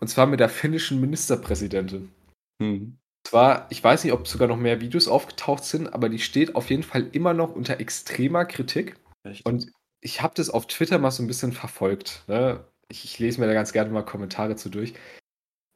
Und 0.00 0.08
zwar 0.08 0.26
mit 0.26 0.40
der 0.40 0.48
finnischen 0.48 1.00
Ministerpräsidentin. 1.00 2.10
Mhm. 2.58 2.98
Zwar, 3.26 3.66
ich 3.70 3.82
weiß 3.82 4.04
nicht, 4.04 4.12
ob 4.12 4.26
sogar 4.26 4.48
noch 4.48 4.56
mehr 4.56 4.80
Videos 4.80 5.08
aufgetaucht 5.08 5.64
sind, 5.64 5.92
aber 5.92 6.08
die 6.08 6.18
steht 6.18 6.54
auf 6.54 6.70
jeden 6.70 6.82
Fall 6.82 7.06
immer 7.12 7.34
noch 7.34 7.54
unter 7.54 7.78
extremer 7.78 8.44
Kritik. 8.44 8.96
Echt? 9.24 9.46
Und 9.46 9.70
ich 10.00 10.22
habe 10.22 10.34
das 10.34 10.50
auf 10.50 10.66
Twitter 10.66 10.98
mal 10.98 11.10
so 11.10 11.22
ein 11.22 11.26
bisschen 11.26 11.52
verfolgt. 11.52 12.24
Ne? 12.26 12.64
Ich, 12.88 13.04
ich 13.04 13.18
lese 13.18 13.40
mir 13.40 13.46
da 13.46 13.52
ganz 13.52 13.72
gerne 13.72 13.90
mal 13.90 14.04
Kommentare 14.04 14.56
zu 14.56 14.70
durch. 14.70 14.94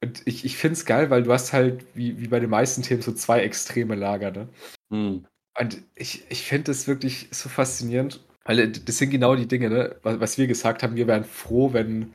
Und 0.03 0.23
ich, 0.27 0.45
ich 0.45 0.57
finde 0.57 0.75
es 0.75 0.87
geil, 0.87 1.11
weil 1.11 1.23
du 1.23 1.33
hast 1.33 1.53
halt, 1.53 1.85
wie, 1.95 2.19
wie 2.21 2.29
bei 2.29 2.41
den 2.41 2.51
meisten 2.51 2.83
Themen, 2.83 3.03
so 3.03 3.13
zwei 3.13 3.41
extreme 3.41 3.95
Lager. 3.95 4.31
Ne? 4.31 4.49
Mhm. 4.91 5.27
Und 5.59 5.83
ich, 5.95 6.25
ich 6.31 6.43
finde 6.43 6.65
das 6.65 6.89
wirklich 6.89 7.29
so 7.31 7.49
faszinierend, 7.49 8.21
weil 8.45 8.73
das 8.73 8.99
sind 8.99 9.11
genau 9.11 9.37
die 9.37 9.49
Dinge, 9.49 9.71
ne? 9.71 9.97
was, 10.03 10.21
was 10.21 10.39
wir 10.39 10.47
gesagt 10.47 10.83
haben. 10.83 10.97
Wir 10.97 11.07
wären 11.07 11.25
froh, 11.25 11.73
wenn 11.73 12.13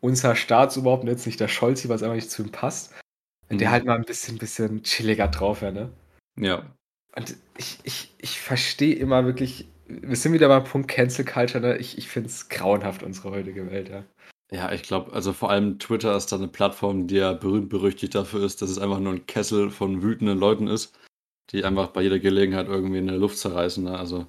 unser 0.00 0.36
Staatsoberhaupt, 0.36 1.02
und 1.02 1.08
jetzt 1.08 1.26
nicht 1.26 1.40
der 1.40 1.48
Scholz, 1.48 1.88
was 1.88 2.02
einfach 2.02 2.14
nicht 2.14 2.30
zu 2.30 2.42
ihm 2.42 2.52
passt, 2.52 2.94
wenn 3.48 3.58
der 3.58 3.68
Mhm. 3.68 3.72
halt 3.72 3.84
mal 3.86 3.96
ein 3.96 4.04
bisschen, 4.04 4.38
bisschen 4.38 4.82
chilliger 4.82 5.28
drauf 5.28 5.62
wäre. 5.62 5.72
Ne? 5.72 5.90
Ja. 6.38 6.74
Und 7.16 7.36
ich, 7.56 7.78
ich, 7.84 8.14
ich 8.18 8.40
verstehe 8.40 8.94
immer 8.94 9.24
wirklich, 9.24 9.68
wir 9.88 10.16
sind 10.16 10.32
wieder 10.32 10.48
beim 10.48 10.64
Punkt 10.64 10.88
Cancel 10.88 11.24
Culture, 11.24 11.60
ne? 11.60 11.78
Ich, 11.78 11.98
ich 11.98 12.08
finde 12.08 12.28
es 12.28 12.48
grauenhaft, 12.48 13.02
unsere 13.02 13.30
heutige 13.30 13.70
Welt, 13.70 13.88
ja. 13.88 14.04
Ja, 14.50 14.72
ich 14.72 14.82
glaube, 14.82 15.12
also 15.12 15.32
vor 15.32 15.50
allem 15.50 15.78
Twitter 15.78 16.16
ist 16.16 16.32
da 16.32 16.36
eine 16.36 16.48
Plattform, 16.48 17.06
die 17.06 17.16
ja 17.16 17.32
berühmt 17.34 17.68
berüchtigt 17.68 18.14
dafür 18.14 18.44
ist, 18.44 18.62
dass 18.62 18.70
es 18.70 18.78
einfach 18.78 18.98
nur 19.00 19.12
ein 19.14 19.26
Kessel 19.26 19.70
von 19.70 20.02
wütenden 20.02 20.38
Leuten 20.38 20.68
ist, 20.68 20.98
die 21.50 21.64
einfach 21.64 21.88
bei 21.88 22.02
jeder 22.02 22.18
Gelegenheit 22.18 22.66
irgendwie 22.68 22.98
in 22.98 23.08
der 23.08 23.18
Luft 23.18 23.38
zerreißen. 23.38 23.84
Ne? 23.84 23.98
Also 23.98 24.26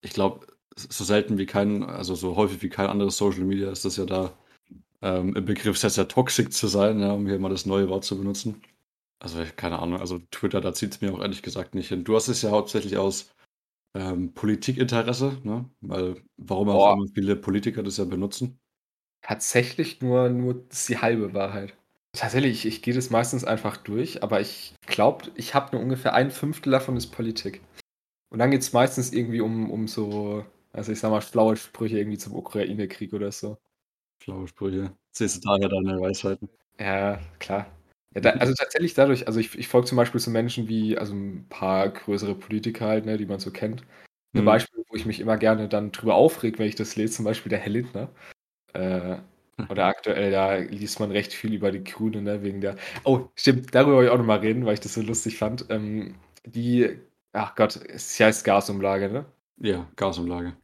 ich 0.00 0.12
glaube, 0.12 0.46
so 0.76 1.04
selten 1.04 1.38
wie 1.38 1.46
kein, 1.46 1.82
also 1.84 2.14
so 2.14 2.36
häufig 2.36 2.62
wie 2.62 2.68
kein 2.68 2.86
anderes 2.88 3.16
Social 3.16 3.44
Media 3.44 3.70
ist 3.70 3.84
das 3.84 3.96
ja 3.96 4.04
da 4.04 4.32
ähm, 5.02 5.34
im 5.34 5.44
Begriff 5.44 5.76
sehr, 5.78 5.90
sehr 5.90 6.08
toxisch 6.08 6.50
zu 6.50 6.68
sein, 6.68 7.00
ja, 7.00 7.12
um 7.12 7.26
hier 7.26 7.38
mal 7.38 7.48
das 7.48 7.66
neue 7.66 7.88
Wort 7.88 8.04
zu 8.04 8.16
benutzen. 8.16 8.62
Also 9.18 9.44
keine 9.56 9.78
Ahnung, 9.78 10.00
also 10.00 10.20
Twitter, 10.30 10.60
da 10.60 10.72
zieht 10.72 10.92
es 10.94 11.00
mir 11.00 11.12
auch 11.12 11.20
ehrlich 11.20 11.42
gesagt 11.42 11.74
nicht 11.74 11.88
hin. 11.88 12.04
Du 12.04 12.16
hast 12.16 12.28
es 12.28 12.42
ja 12.42 12.50
hauptsächlich 12.50 12.96
aus 12.96 13.32
ähm, 13.94 14.32
Politikinteresse, 14.32 15.38
ne? 15.44 15.68
Weil 15.80 16.16
warum 16.36 16.68
auch 16.70 16.74
Boah. 16.74 16.92
immer 16.94 17.06
viele 17.14 17.36
Politiker 17.36 17.82
das 17.82 17.98
ja 17.98 18.04
benutzen. 18.04 18.58
Tatsächlich 19.22 20.00
nur, 20.00 20.28
nur 20.28 20.54
das 20.54 20.80
ist 20.80 20.88
die 20.88 20.98
halbe 20.98 21.34
Wahrheit. 21.34 21.76
Tatsächlich, 22.12 22.66
ich, 22.66 22.66
ich 22.66 22.82
gehe 22.82 22.94
das 22.94 23.10
meistens 23.10 23.44
einfach 23.44 23.76
durch, 23.76 24.22
aber 24.22 24.40
ich 24.40 24.74
glaube, 24.86 25.30
ich 25.36 25.54
habe 25.54 25.74
nur 25.76 25.82
ungefähr 25.82 26.14
ein 26.14 26.30
Fünftel 26.30 26.72
davon 26.72 26.96
ist 26.96 27.08
Politik. 27.08 27.62
Und 28.28 28.38
dann 28.38 28.50
geht 28.50 28.62
es 28.62 28.72
meistens 28.72 29.12
irgendwie 29.12 29.40
um, 29.40 29.70
um 29.70 29.86
so, 29.88 30.44
also 30.72 30.90
ich 30.90 31.00
sag 31.00 31.10
mal, 31.10 31.22
schlaue 31.22 31.56
Sprüche 31.56 31.98
irgendwie 31.98 32.18
zum 32.18 32.34
Ukraine-Krieg 32.34 33.12
oder 33.12 33.30
so. 33.30 33.58
Schlaue 34.22 34.46
Sprüche. 34.46 34.92
Siehst 35.10 35.44
du 35.44 35.48
daher 35.48 35.68
deine 35.68 36.00
Weisheiten? 36.00 36.48
Ja, 36.78 37.18
klar. 37.40 37.66
Ja, 38.14 38.20
da, 38.20 38.30
also 38.30 38.54
tatsächlich 38.54 38.94
dadurch, 38.94 39.26
also 39.26 39.40
ich, 39.40 39.58
ich 39.58 39.66
folge 39.68 39.88
zum 39.88 39.96
Beispiel 39.96 40.20
so 40.20 40.30
Menschen 40.30 40.68
wie, 40.68 40.96
also 40.96 41.14
ein 41.14 41.46
paar 41.48 41.88
größere 41.88 42.34
Politiker 42.34 42.86
halt, 42.86 43.04
ne, 43.04 43.16
die 43.16 43.26
man 43.26 43.40
so 43.40 43.50
kennt. 43.50 43.82
Ein 44.34 44.42
Mhm. 44.42 44.44
Beispiel, 44.44 44.84
wo 44.88 44.94
ich 44.94 45.06
mich 45.06 45.18
immer 45.20 45.36
gerne 45.38 45.68
dann 45.68 45.92
drüber 45.92 46.14
aufreg, 46.14 46.58
wenn 46.58 46.68
ich 46.68 46.76
das 46.76 46.94
lese, 46.96 47.14
zum 47.14 47.24
Beispiel 47.24 47.50
der 47.50 47.58
Herr 47.58 47.72
Lindner. 47.72 48.10
Äh, 48.74 49.16
oder 49.68 49.86
aktuell, 49.86 50.30
da 50.30 50.56
liest 50.56 51.00
man 51.00 51.10
recht 51.10 51.32
viel 51.32 51.54
über 51.54 51.72
die 51.72 51.84
Grünen, 51.84 52.24
ne, 52.24 52.42
wegen 52.42 52.60
der. 52.60 52.76
Oh, 53.04 53.28
stimmt, 53.34 53.74
darüber 53.74 53.96
wollte 53.96 54.08
ich 54.08 54.12
auch 54.12 54.18
nochmal 54.18 54.40
reden, 54.40 54.66
weil 54.66 54.74
ich 54.74 54.80
das 54.80 54.94
so 54.94 55.02
lustig 55.02 55.38
fand. 55.38 55.66
Ähm, 55.70 56.14
die, 56.46 56.98
ach 57.32 57.54
Gott, 57.56 57.76
es 57.76 58.18
heißt 58.20 58.44
Gasumlage, 58.44 59.08
ne? 59.10 59.24
Ja, 59.58 59.88
Gasumlage. 59.96 60.56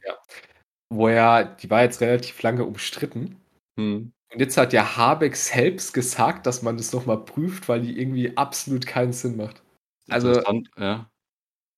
Wo 0.89 1.07
er, 1.07 1.43
die 1.45 1.69
war 1.69 1.83
jetzt 1.83 2.01
relativ 2.01 2.41
lange 2.41 2.65
umstritten. 2.65 3.35
Mhm. 3.79 4.11
Und 4.31 4.39
jetzt 4.39 4.57
hat 4.57 4.73
ja 4.73 4.97
Habeck 4.97 5.35
selbst 5.35 5.93
gesagt, 5.93 6.45
dass 6.45 6.61
man 6.61 6.77
das 6.77 6.93
nochmal 6.93 7.17
prüft, 7.17 7.67
weil 7.67 7.81
die 7.81 7.99
irgendwie 7.99 8.37
absolut 8.37 8.85
keinen 8.85 9.13
Sinn 9.13 9.37
macht. 9.37 9.63
Also, 10.07 10.41
ja. 10.77 11.09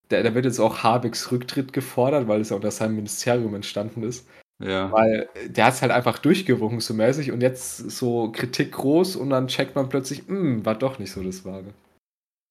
da, 0.09 0.23
da 0.23 0.33
wird 0.35 0.45
jetzt 0.45 0.59
auch 0.59 0.83
Habecks 0.83 1.31
Rücktritt 1.31 1.73
gefordert, 1.73 2.27
weil 2.27 2.41
es 2.41 2.49
ja 2.49 2.55
unter 2.55 2.71
seinem 2.71 2.95
Ministerium 2.95 3.55
entstanden 3.55 4.03
ist. 4.03 4.27
Ja. 4.61 4.91
Weil 4.91 5.29
äh, 5.33 5.49
der 5.49 5.65
hat 5.65 5.73
es 5.73 5.81
halt 5.81 5.91
einfach 5.91 6.19
durchgewunken 6.19 6.81
so 6.81 6.93
mäßig 6.93 7.31
und 7.31 7.41
jetzt 7.41 7.77
so 7.77 8.31
Kritik 8.31 8.73
groß 8.73 9.15
und 9.15 9.29
dann 9.31 9.47
checkt 9.47 9.75
man 9.75 9.89
plötzlich, 9.89 10.27
hm, 10.27 10.65
war 10.65 10.75
doch 10.75 10.99
nicht 10.99 11.11
so 11.11 11.23
das 11.23 11.45
Wahre. 11.45 11.73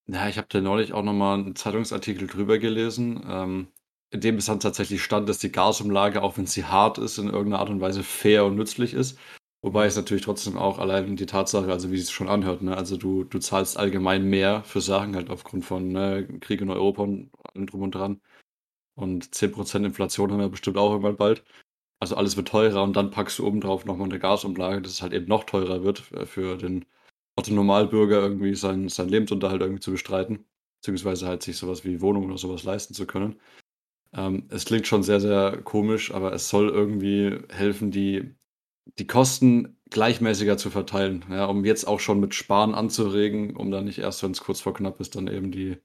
Ja, 0.08 0.28
ich 0.28 0.38
habe 0.38 0.48
da 0.50 0.60
neulich 0.60 0.92
auch 0.92 1.04
nochmal 1.04 1.38
einen 1.38 1.54
Zeitungsartikel 1.54 2.26
drüber 2.26 2.58
gelesen, 2.58 3.22
ähm, 3.28 3.68
in 4.10 4.20
dem 4.20 4.36
es 4.36 4.46
dann 4.46 4.58
tatsächlich 4.58 5.04
stand, 5.04 5.28
dass 5.28 5.38
die 5.38 5.52
Gasumlage, 5.52 6.22
auch 6.22 6.36
wenn 6.36 6.46
sie 6.46 6.64
hart 6.64 6.98
ist, 6.98 7.18
in 7.18 7.28
irgendeiner 7.28 7.60
Art 7.60 7.70
und 7.70 7.80
Weise 7.80 8.02
fair 8.02 8.44
und 8.44 8.56
nützlich 8.56 8.92
ist. 8.92 9.18
Wobei 9.62 9.84
es 9.86 9.96
natürlich 9.96 10.24
trotzdem 10.24 10.56
auch 10.56 10.78
allein 10.78 11.16
die 11.16 11.26
Tatsache, 11.26 11.70
also 11.70 11.90
wie 11.92 11.98
es 11.98 12.10
schon 12.10 12.28
anhört, 12.28 12.62
ne? 12.62 12.76
Also 12.76 12.96
du, 12.96 13.24
du 13.24 13.38
zahlst 13.38 13.76
allgemein 13.76 14.24
mehr 14.24 14.64
für 14.64 14.80
Sachen, 14.80 15.14
halt 15.14 15.28
aufgrund 15.30 15.64
von 15.66 15.88
ne, 15.92 16.26
Krieg 16.40 16.62
in 16.62 16.70
Europa 16.70 17.02
und 17.02 17.30
allem 17.54 17.66
drum 17.66 17.82
und 17.82 17.94
dran. 17.94 18.20
Und 18.96 19.34
10% 19.34 19.86
Inflation 19.86 20.32
haben 20.32 20.40
wir 20.40 20.48
bestimmt 20.50 20.78
auch 20.78 20.90
irgendwann 20.92 21.16
bald. 21.16 21.44
Also 22.00 22.16
alles 22.16 22.36
wird 22.36 22.48
teurer 22.48 22.82
und 22.84 22.96
dann 22.96 23.10
packst 23.10 23.38
du 23.38 23.46
obendrauf 23.46 23.84
nochmal 23.86 24.08
eine 24.10 24.18
Gasumlage, 24.20 24.82
dass 24.82 24.92
es 24.92 25.02
halt 25.02 25.12
eben 25.14 25.26
noch 25.26 25.44
teurer 25.44 25.84
wird 25.84 26.12
äh, 26.12 26.26
für 26.26 26.56
den 26.58 26.86
Otto 27.36 27.52
Normalbürger 27.54 28.20
irgendwie 28.22 28.54
seinen, 28.54 28.88
seinen 28.88 29.10
Lebensunterhalt 29.10 29.62
irgendwie 29.62 29.80
zu 29.80 29.92
bestreiten, 29.92 30.46
beziehungsweise 30.82 31.26
halt 31.28 31.42
sich 31.42 31.56
sowas 31.58 31.84
wie 31.84 32.00
Wohnung 32.02 32.26
oder 32.26 32.38
sowas 32.38 32.64
leisten 32.64 32.94
zu 32.94 33.06
können. 33.06 33.40
Ähm, 34.12 34.46
es 34.50 34.64
klingt 34.64 34.86
schon 34.86 35.02
sehr, 35.02 35.20
sehr 35.20 35.62
komisch, 35.62 36.12
aber 36.12 36.32
es 36.32 36.48
soll 36.48 36.68
irgendwie 36.68 37.38
helfen, 37.50 37.90
die, 37.90 38.34
die 38.98 39.06
Kosten 39.06 39.76
gleichmäßiger 39.90 40.56
zu 40.56 40.70
verteilen, 40.70 41.24
ja, 41.30 41.46
um 41.46 41.64
jetzt 41.64 41.86
auch 41.86 42.00
schon 42.00 42.20
mit 42.20 42.34
Sparen 42.34 42.74
anzuregen, 42.74 43.56
um 43.56 43.70
dann 43.70 43.84
nicht 43.84 43.98
erst, 43.98 44.22
wenn 44.22 44.30
es 44.32 44.40
kurz 44.40 44.60
vor 44.60 44.74
knapp 44.74 45.00
ist, 45.00 45.16
dann 45.16 45.26
eben 45.26 45.50
die, 45.50 45.78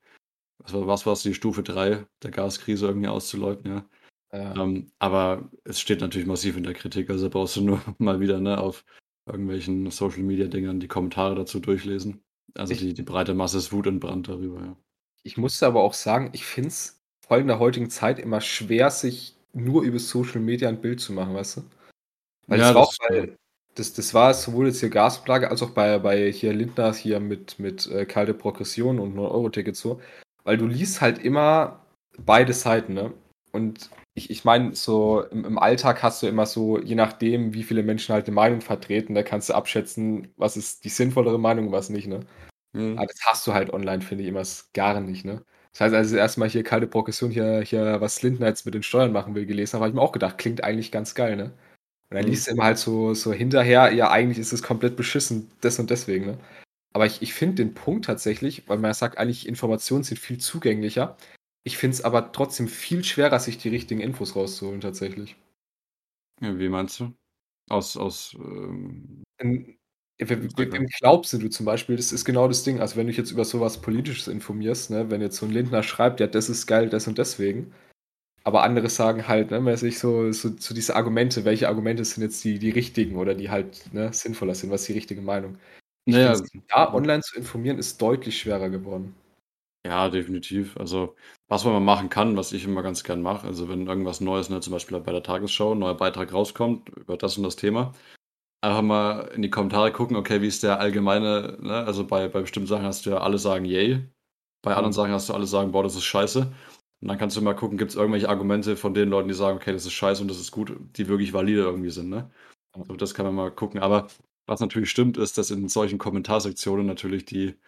was 0.60 0.74
war 0.74 0.88
was 0.88 1.06
war's, 1.06 1.24
die 1.24 1.34
Stufe 1.34 1.64
3 1.64 2.06
der 2.24 2.32
Gaskrise 2.32 2.88
irgendwie 2.88 3.08
auszuläuten, 3.08 3.72
ja. 3.72 3.86
Ja. 4.32 4.64
Ähm, 4.64 4.88
aber 5.00 5.50
es 5.64 5.80
steht 5.80 6.02
natürlich 6.02 6.28
massiv 6.28 6.58
in 6.58 6.64
der 6.64 6.74
Kritik, 6.74 7.10
also 7.10 7.30
brauchst 7.30 7.56
du 7.56 7.62
nur 7.62 7.82
mal 8.00 8.20
wieder 8.20 8.40
ne, 8.40 8.60
auf 8.60 8.86
irgendwelchen 9.26 9.90
Social 9.92 10.24
Media 10.24 10.48
Dingern 10.48 10.80
die 10.80 10.88
Kommentare 10.88 11.36
dazu 11.36 11.60
durchlesen. 11.60 12.24
Also 12.54 12.74
die, 12.74 12.94
die 12.94 13.02
breite 13.02 13.34
Masse 13.34 13.58
ist 13.58 13.72
wutentbrannt 13.74 14.28
darüber, 14.28 14.62
ja. 14.62 14.78
Ich 15.24 15.38
musste 15.38 15.66
aber 15.66 15.82
auch 15.82 15.94
sagen, 15.94 16.30
ich 16.34 16.46
finde 16.46 16.70
es 16.70 17.02
vor 17.20 17.36
allem 17.36 17.46
in 17.46 17.48
der 17.48 17.60
heutigen 17.60 17.90
Zeit 17.90 18.20
immer 18.20 18.42
schwer, 18.42 18.92
sich 18.92 19.36
nur 19.54 19.82
über 19.82 19.98
Social 19.98 20.40
Media 20.40 20.70
ein 20.70 20.82
Bild 20.82 21.00
zu 21.00 21.14
machen, 21.14 21.34
weißt 21.34 21.58
du? 21.58 21.62
Weil 22.48 22.60
Ja, 22.60 22.66
das 22.68 22.76
war 22.76 22.82
auch 22.84 22.94
das- 22.98 23.08
bei, 23.10 23.38
das, 23.76 23.94
das 23.94 24.14
war 24.14 24.34
sowohl 24.34 24.68
jetzt 24.68 24.80
hier 24.80 24.90
Gasumlage 24.90 25.50
als 25.50 25.62
auch 25.62 25.72
bei, 25.72 26.00
bei 26.00 26.32
hier 26.32 26.54
Lindner 26.54 26.94
hier 26.94 27.20
mit, 27.20 27.60
mit 27.60 27.88
äh, 27.88 28.06
kalte 28.06 28.34
Progression 28.34 29.00
und 29.00 29.16
9-Euro-Ticket 29.16 29.76
so. 29.76 30.00
Weil 30.44 30.58
du 30.58 30.68
liest 30.68 31.02
halt 31.02 31.18
immer 31.20 31.86
beide 32.18 32.54
Seiten, 32.54 32.94
ne? 32.94 33.14
Und 33.52 33.90
ich, 34.14 34.30
ich 34.30 34.46
meine, 34.46 34.76
so 34.76 35.24
im, 35.32 35.44
im 35.46 35.60
Alltag 35.60 36.04
hast 36.04 36.22
du 36.24 36.28
immer 36.28 36.46
so, 36.46 36.80
je 36.80 36.96
nachdem, 36.96 37.54
wie 37.54 37.64
viele 37.64 37.84
Menschen 37.84 38.14
halt 38.14 38.28
eine 38.28 38.36
Meinung 38.36 38.62
vertreten, 38.62 39.16
da 39.16 39.24
kannst 39.24 39.50
du 39.50 39.54
abschätzen, 39.54 40.30
was 40.38 40.56
ist 40.58 40.84
die 40.86 40.90
sinnvollere 40.90 41.40
Meinung 41.40 41.68
und 41.68 41.72
was 41.74 41.90
nicht, 41.90 42.08
ne? 42.08 42.22
Mhm. 42.74 42.98
Aber 42.98 43.08
das 43.08 43.20
hast 43.26 43.48
du 43.48 43.54
halt 43.54 43.74
online, 43.74 44.02
finde 44.02 44.24
ich, 44.24 44.30
immer 44.30 44.44
gar 44.74 45.00
nicht, 45.02 45.26
ne? 45.26 45.44
Das 45.72 45.82
heißt, 45.82 45.96
als 45.96 46.12
ich 46.12 46.18
erstmal 46.18 46.50
hier 46.50 46.64
kalte 46.64 46.88
Progression, 46.88 47.32
hier, 47.32 47.62
hier, 47.62 48.00
was 48.02 48.22
Lindner 48.22 48.48
jetzt 48.48 48.66
mit 48.66 48.76
den 48.76 48.84
Steuern 48.84 49.12
machen 49.12 49.36
will, 49.36 49.46
gelesen 49.46 49.74
habe, 49.76 49.84
habe 49.86 49.90
ich 49.92 49.96
mir 49.96 50.02
auch 50.02 50.14
gedacht, 50.14 50.38
klingt 50.38 50.64
eigentlich 50.64 50.92
ganz 50.92 51.16
geil, 51.16 51.36
ne? 51.36 51.52
Und 52.16 52.22
dann 52.24 52.32
liest 52.32 52.48
du 52.48 52.52
immer 52.52 52.64
halt 52.64 52.78
so, 52.78 53.14
so 53.14 53.34
hinterher, 53.34 53.92
ja, 53.94 54.10
eigentlich 54.10 54.40
ist 54.40 54.54
es 54.54 54.64
komplett 54.64 54.96
beschissen, 54.96 55.52
das 55.62 55.80
und 55.80 55.90
deswegen, 55.90 56.26
ne? 56.26 56.40
Aber 56.94 57.06
ich, 57.06 57.22
ich 57.22 57.34
finde 57.34 57.56
den 57.56 57.74
Punkt 57.74 58.06
tatsächlich, 58.06 58.70
weil 58.70 58.78
man 58.78 58.94
sagt, 58.94 59.18
eigentlich 59.18 59.48
Informationen 59.48 60.04
sind 60.06 60.18
viel 60.18 60.38
zugänglicher. 60.40 61.18
Ich 61.66 61.78
finde 61.78 61.96
es 61.96 62.04
aber 62.06 62.32
trotzdem 62.32 62.70
viel 62.70 63.04
schwerer, 63.04 63.40
sich 63.40 63.58
die 63.58 63.70
richtigen 63.70 64.00
Infos 64.02 64.36
rauszuholen, 64.36 64.82
tatsächlich. 64.82 65.36
ja. 66.42 66.58
Wie 66.58 66.70
meinst 66.70 67.00
du? 67.00 67.14
Aus, 67.70 67.98
aus, 67.98 68.36
ähm, 68.36 69.24
Wem, 70.18 70.48
wem 70.58 70.88
glaubst 70.88 71.34
du 71.34 71.50
zum 71.50 71.66
Beispiel? 71.66 71.98
Das 71.98 72.14
ist 72.14 72.24
genau 72.24 72.48
das 72.48 72.64
Ding. 72.64 72.80
Also, 72.80 72.96
wenn 72.96 73.08
du 73.08 73.12
dich 73.12 73.18
jetzt 73.18 73.32
über 73.32 73.44
sowas 73.44 73.82
Politisches 73.82 74.28
informierst, 74.28 74.90
ne, 74.92 75.10
wenn 75.10 75.22
jetzt 75.22 75.38
so 75.38 75.46
ein 75.46 75.52
Lindner 75.52 75.84
schreibt, 75.84 76.20
ja, 76.22 76.28
das 76.28 76.50
ist 76.50 76.68
geil, 76.68 76.90
das 76.90 77.08
und 77.08 77.18
deswegen. 77.18 77.74
Aber 78.46 78.64
andere 78.64 78.90
sagen 78.90 79.28
halt, 79.28 79.52
ne, 79.52 79.60
mäßig 79.60 79.98
so, 80.00 80.32
so, 80.32 80.52
so 80.58 80.74
diese 80.76 80.96
Argumente, 80.96 81.46
welche 81.46 81.68
Argumente 81.68 82.06
sind 82.06 82.24
jetzt 82.24 82.44
die, 82.44 82.60
die 82.60 82.70
richtigen 82.70 83.18
oder 83.18 83.34
die 83.36 83.50
halt 83.50 83.92
ne, 83.94 84.14
sinnvoller 84.14 84.54
sind, 84.56 84.70
was 84.72 84.82
ist 84.82 84.90
die 84.90 84.94
richtige 84.94 85.22
Meinung? 85.22 85.58
Ich 86.08 86.16
Naja, 86.16 86.34
finde, 86.34 86.44
da 86.70 86.94
online 86.94 87.22
zu 87.24 87.36
informieren, 87.38 87.80
ist 87.80 88.02
deutlich 88.02 88.40
schwerer 88.40 88.70
geworden. 88.70 89.16
Ja, 89.86 90.10
definitiv. 90.10 90.76
Also, 90.78 91.16
was 91.48 91.64
man 91.64 91.74
mal 91.74 91.80
machen 91.80 92.10
kann, 92.10 92.36
was 92.38 92.52
ich 92.54 92.64
immer 92.66 92.82
ganz 92.82 93.04
gern 93.04 93.22
mache, 93.22 93.46
also 93.46 93.70
wenn 93.70 93.86
irgendwas 93.86 94.20
Neues, 94.20 94.50
ne, 94.50 94.60
zum 94.60 94.74
Beispiel 94.74 95.00
bei 95.00 95.12
der 95.12 95.22
Tagesschau, 95.22 95.74
ein 95.74 95.80
neuer 95.80 95.96
Beitrag 95.96 96.34
rauskommt 96.34 96.90
über 96.90 97.18
das 97.18 97.38
und 97.38 97.44
das 97.44 97.56
Thema, 97.56 97.94
einfach 98.62 98.82
mal 98.84 99.22
in 99.36 99.42
die 99.44 99.50
Kommentare 99.52 99.92
gucken, 99.94 100.18
okay, 100.18 100.42
wie 100.42 100.48
ist 100.48 100.64
der 100.64 100.80
allgemeine, 100.80 101.58
ne? 101.62 101.86
Also 101.86 102.08
bei, 102.08 102.28
bei 102.30 102.42
bestimmten 102.42 102.68
Sachen 102.70 102.86
hast 102.86 103.06
du 103.06 103.12
ja 103.12 103.20
alle 103.20 103.40
sagen 103.40 103.66
yay, 103.66 104.10
bei 104.64 104.72
anderen 104.76 104.92
Mhm. 104.92 104.96
Sachen 104.96 105.12
hast 105.14 105.30
du 105.30 105.34
alle 105.36 105.48
sagen, 105.48 105.72
boah, 105.74 105.84
das 105.84 105.96
ist 105.96 106.06
scheiße. 106.06 106.54
Und 107.06 107.10
dann 107.10 107.20
kannst 107.20 107.38
du 107.38 107.42
mal 107.44 107.54
gucken, 107.54 107.78
gibt 107.78 107.92
es 107.92 107.98
irgendwelche 107.98 108.30
Argumente 108.30 108.76
von 108.76 108.96
den 108.96 109.10
Leuten, 109.10 109.28
die 109.28 109.36
sagen, 109.36 109.58
okay, 109.58 109.72
das 109.72 109.86
ist 109.86 109.94
scheiße 109.94 110.24
und 110.24 110.28
das 110.28 110.40
ist 110.40 110.50
gut, 110.50 110.76
die 110.98 111.08
wirklich 111.08 111.34
valide 111.34 111.62
irgendwie 111.62 111.92
sind, 111.92 112.10
ne? 112.10 112.32
So, 112.74 112.96
das 112.96 113.14
kann 113.14 113.28
man 113.28 113.36
mal 113.36 113.52
gucken. 113.52 113.80
Aber 113.80 114.08
was 114.48 114.60
natürlich 114.60 114.90
stimmt, 114.90 115.16
ist, 115.16 115.38
dass 115.38 115.52
in 115.52 115.70
solchen 115.70 116.00
Kommentarsektionen 116.00 116.88
natürlich 116.88 117.26
die, 117.26 117.60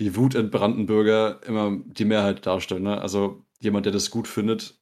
die 0.00 0.16
wutentbrannten 0.16 0.86
Bürger 0.86 1.40
immer 1.46 1.78
die 1.84 2.04
Mehrheit 2.04 2.44
darstellen. 2.44 2.82
Ne? 2.82 3.00
Also 3.00 3.44
jemand, 3.60 3.86
der 3.86 3.92
das 3.92 4.10
gut 4.10 4.26
findet, 4.26 4.80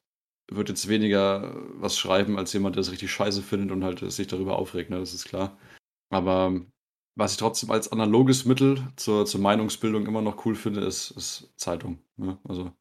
wird 0.49 0.69
jetzt 0.69 0.87
weniger 0.87 1.55
was 1.75 1.95
schreiben, 1.99 2.39
als 2.39 2.51
jemand, 2.51 2.77
der 2.77 2.81
es 2.81 2.91
richtig 2.91 3.11
scheiße 3.11 3.43
findet 3.43 3.69
und 3.69 3.83
halt 3.83 3.99
sich 4.11 4.25
darüber 4.25 4.57
aufregt, 4.57 4.89
ne? 4.89 4.97
Das 4.97 5.13
ist 5.13 5.25
klar. 5.25 5.55
Aber 6.09 6.59
was 7.15 7.33
ich 7.33 7.37
trotzdem 7.37 7.69
als 7.69 7.91
analoges 7.91 8.45
Mittel 8.45 8.87
zur, 8.95 9.27
zur 9.27 9.41
Meinungsbildung 9.41 10.07
immer 10.07 10.23
noch 10.23 10.47
cool 10.47 10.55
finde, 10.55 10.81
ist, 10.81 11.11
ist 11.11 11.53
Zeitung. 11.57 11.99
Ne? 12.17 12.39
Also 12.43 12.71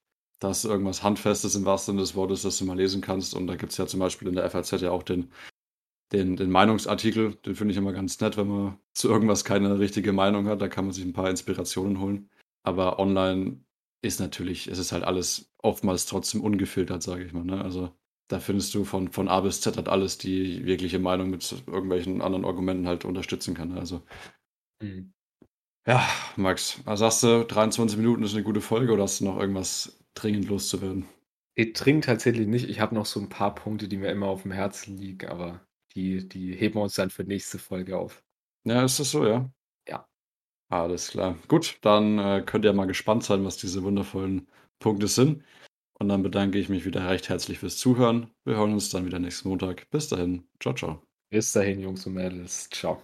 da 0.41 0.51
ist 0.51 0.65
irgendwas 0.65 1.03
Handfestes 1.03 1.55
im 1.55 1.65
wahrsten 1.65 1.95
Sinne 1.95 2.03
des 2.03 2.15
Wortes, 2.15 2.43
das 2.43 2.59
du 2.59 2.65
mal 2.65 2.77
lesen 2.77 3.01
kannst. 3.01 3.35
Und 3.35 3.47
da 3.47 3.57
gibt 3.57 3.73
es 3.73 3.79
ja 3.79 3.87
zum 3.87 4.01
Beispiel 4.01 4.29
in 4.29 4.35
der 4.35 4.49
FAZ 4.51 4.81
ja 4.81 4.91
auch 4.91 5.03
den, 5.03 5.33
den, 6.13 6.37
den 6.37 6.51
Meinungsartikel. 6.51 7.35
Den 7.37 7.55
finde 7.55 7.73
ich 7.73 7.79
immer 7.79 7.93
ganz 7.93 8.21
nett, 8.21 8.37
wenn 8.37 8.49
man 8.49 8.79
zu 8.95 9.09
irgendwas 9.09 9.45
keine 9.45 9.79
richtige 9.79 10.13
Meinung 10.13 10.47
hat. 10.49 10.61
Da 10.63 10.69
kann 10.69 10.87
man 10.87 10.95
sich 10.95 11.05
ein 11.05 11.13
paar 11.13 11.31
Inspirationen 11.31 12.01
holen. 12.01 12.31
Aber 12.65 12.99
online 12.99 13.61
ist 14.03 14.21
natürlich, 14.21 14.69
es 14.69 14.79
ist 14.79 14.93
halt 14.93 15.05
alles 15.05 15.51
oftmals 15.63 16.07
trotzdem 16.07 16.41
ungefiltert, 16.43 17.03
sage 17.03 17.25
ich 17.25 17.33
mal. 17.33 17.45
Ne? 17.45 17.63
Also 17.63 17.91
da 18.29 18.41
findest 18.41 18.75
du 18.75 18.85
von, 18.85 19.11
von 19.11 19.29
A 19.29 19.41
bis 19.41 19.61
Z 19.61 19.77
halt 19.77 19.89
alles 19.89 20.19
die 20.19 20.65
wirkliche 20.67 20.99
Meinung 20.99 21.31
mit 21.31 21.65
irgendwelchen 21.67 22.23
anderen 22.23 22.45
Argumenten 22.45 22.87
halt 22.87 23.05
unterstützen 23.05 23.55
kann. 23.55 23.71
ne? 23.71 23.81
Also 23.81 24.03
Mhm. 24.81 25.13
ja, 25.87 26.07
Max, 26.37 26.81
was 26.85 27.01
sagst 27.01 27.23
du, 27.25 27.45
23 27.45 27.97
Minuten 27.99 28.23
ist 28.23 28.35
eine 28.35 28.45
gute 28.45 28.61
Folge 28.61 28.93
oder 28.93 29.05
hast 29.05 29.21
du 29.21 29.25
noch 29.25 29.39
irgendwas 29.39 29.98
dringend 30.15 30.49
loszuwerden? 30.49 31.07
Ich 31.55 31.73
trinke 31.73 32.07
tatsächlich 32.07 32.47
nicht. 32.47 32.69
Ich 32.69 32.81
habe 32.81 32.95
noch 32.95 33.07
so 33.07 33.21
ein 33.21 33.29
paar 33.29 33.55
Punkte, 33.55 33.89
die 33.89 33.97
mir 33.97 34.11
immer 34.11 34.29
auf 34.29 34.43
dem 34.43 34.53
Herzen 34.53 34.97
liegen, 34.97 35.29
aber 35.29 35.61
die, 35.95 36.29
die 36.29 36.55
heben 36.55 36.77
wir 36.77 36.83
uns 36.83 36.95
dann 36.95 37.11
für 37.11 37.25
nächste 37.25 37.59
Folge 37.59 37.99
auf. 37.99 38.23
Ja, 38.65 38.85
ist 38.85 39.01
das 39.01 39.11
so, 39.11 39.27
ja? 39.27 39.51
Ja. 39.89 40.07
Alles 40.71 41.09
klar. 41.09 41.37
Gut, 41.49 41.79
dann 41.83 42.19
äh, 42.19 42.43
könnt 42.45 42.65
ihr 42.65 42.73
mal 42.73 42.87
gespannt 42.87 43.25
sein, 43.25 43.45
was 43.45 43.57
diese 43.57 43.83
wundervollen 43.83 44.47
Punkte 44.79 45.09
sind. 45.09 45.43
Und 45.99 46.09
dann 46.09 46.23
bedanke 46.23 46.59
ich 46.59 46.69
mich 46.69 46.85
wieder 46.85 47.09
recht 47.09 47.29
herzlich 47.29 47.59
fürs 47.59 47.77
Zuhören. 47.77 48.31
Wir 48.45 48.57
hören 48.57 48.73
uns 48.73 48.91
dann 48.91 49.05
wieder 49.05 49.19
nächsten 49.19 49.49
Montag. 49.49 49.91
Bis 49.91 50.09
dahin. 50.09 50.45
Ciao, 50.61 50.75
ciao. 50.75 51.03
Bis 51.31 51.53
dahin, 51.53 51.81
Jungs 51.81 52.07
und 52.07 52.15
Mädels. 52.15 52.69
Ciao. 52.71 53.03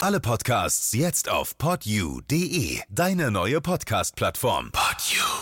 Alle 0.00 0.20
Podcasts 0.20 0.92
jetzt 0.92 1.30
auf 1.30 1.56
podyou.de, 1.58 2.80
deine 2.88 3.30
neue 3.30 3.60
Podcast-Plattform. 3.60 4.70
Podyou. 4.72 5.35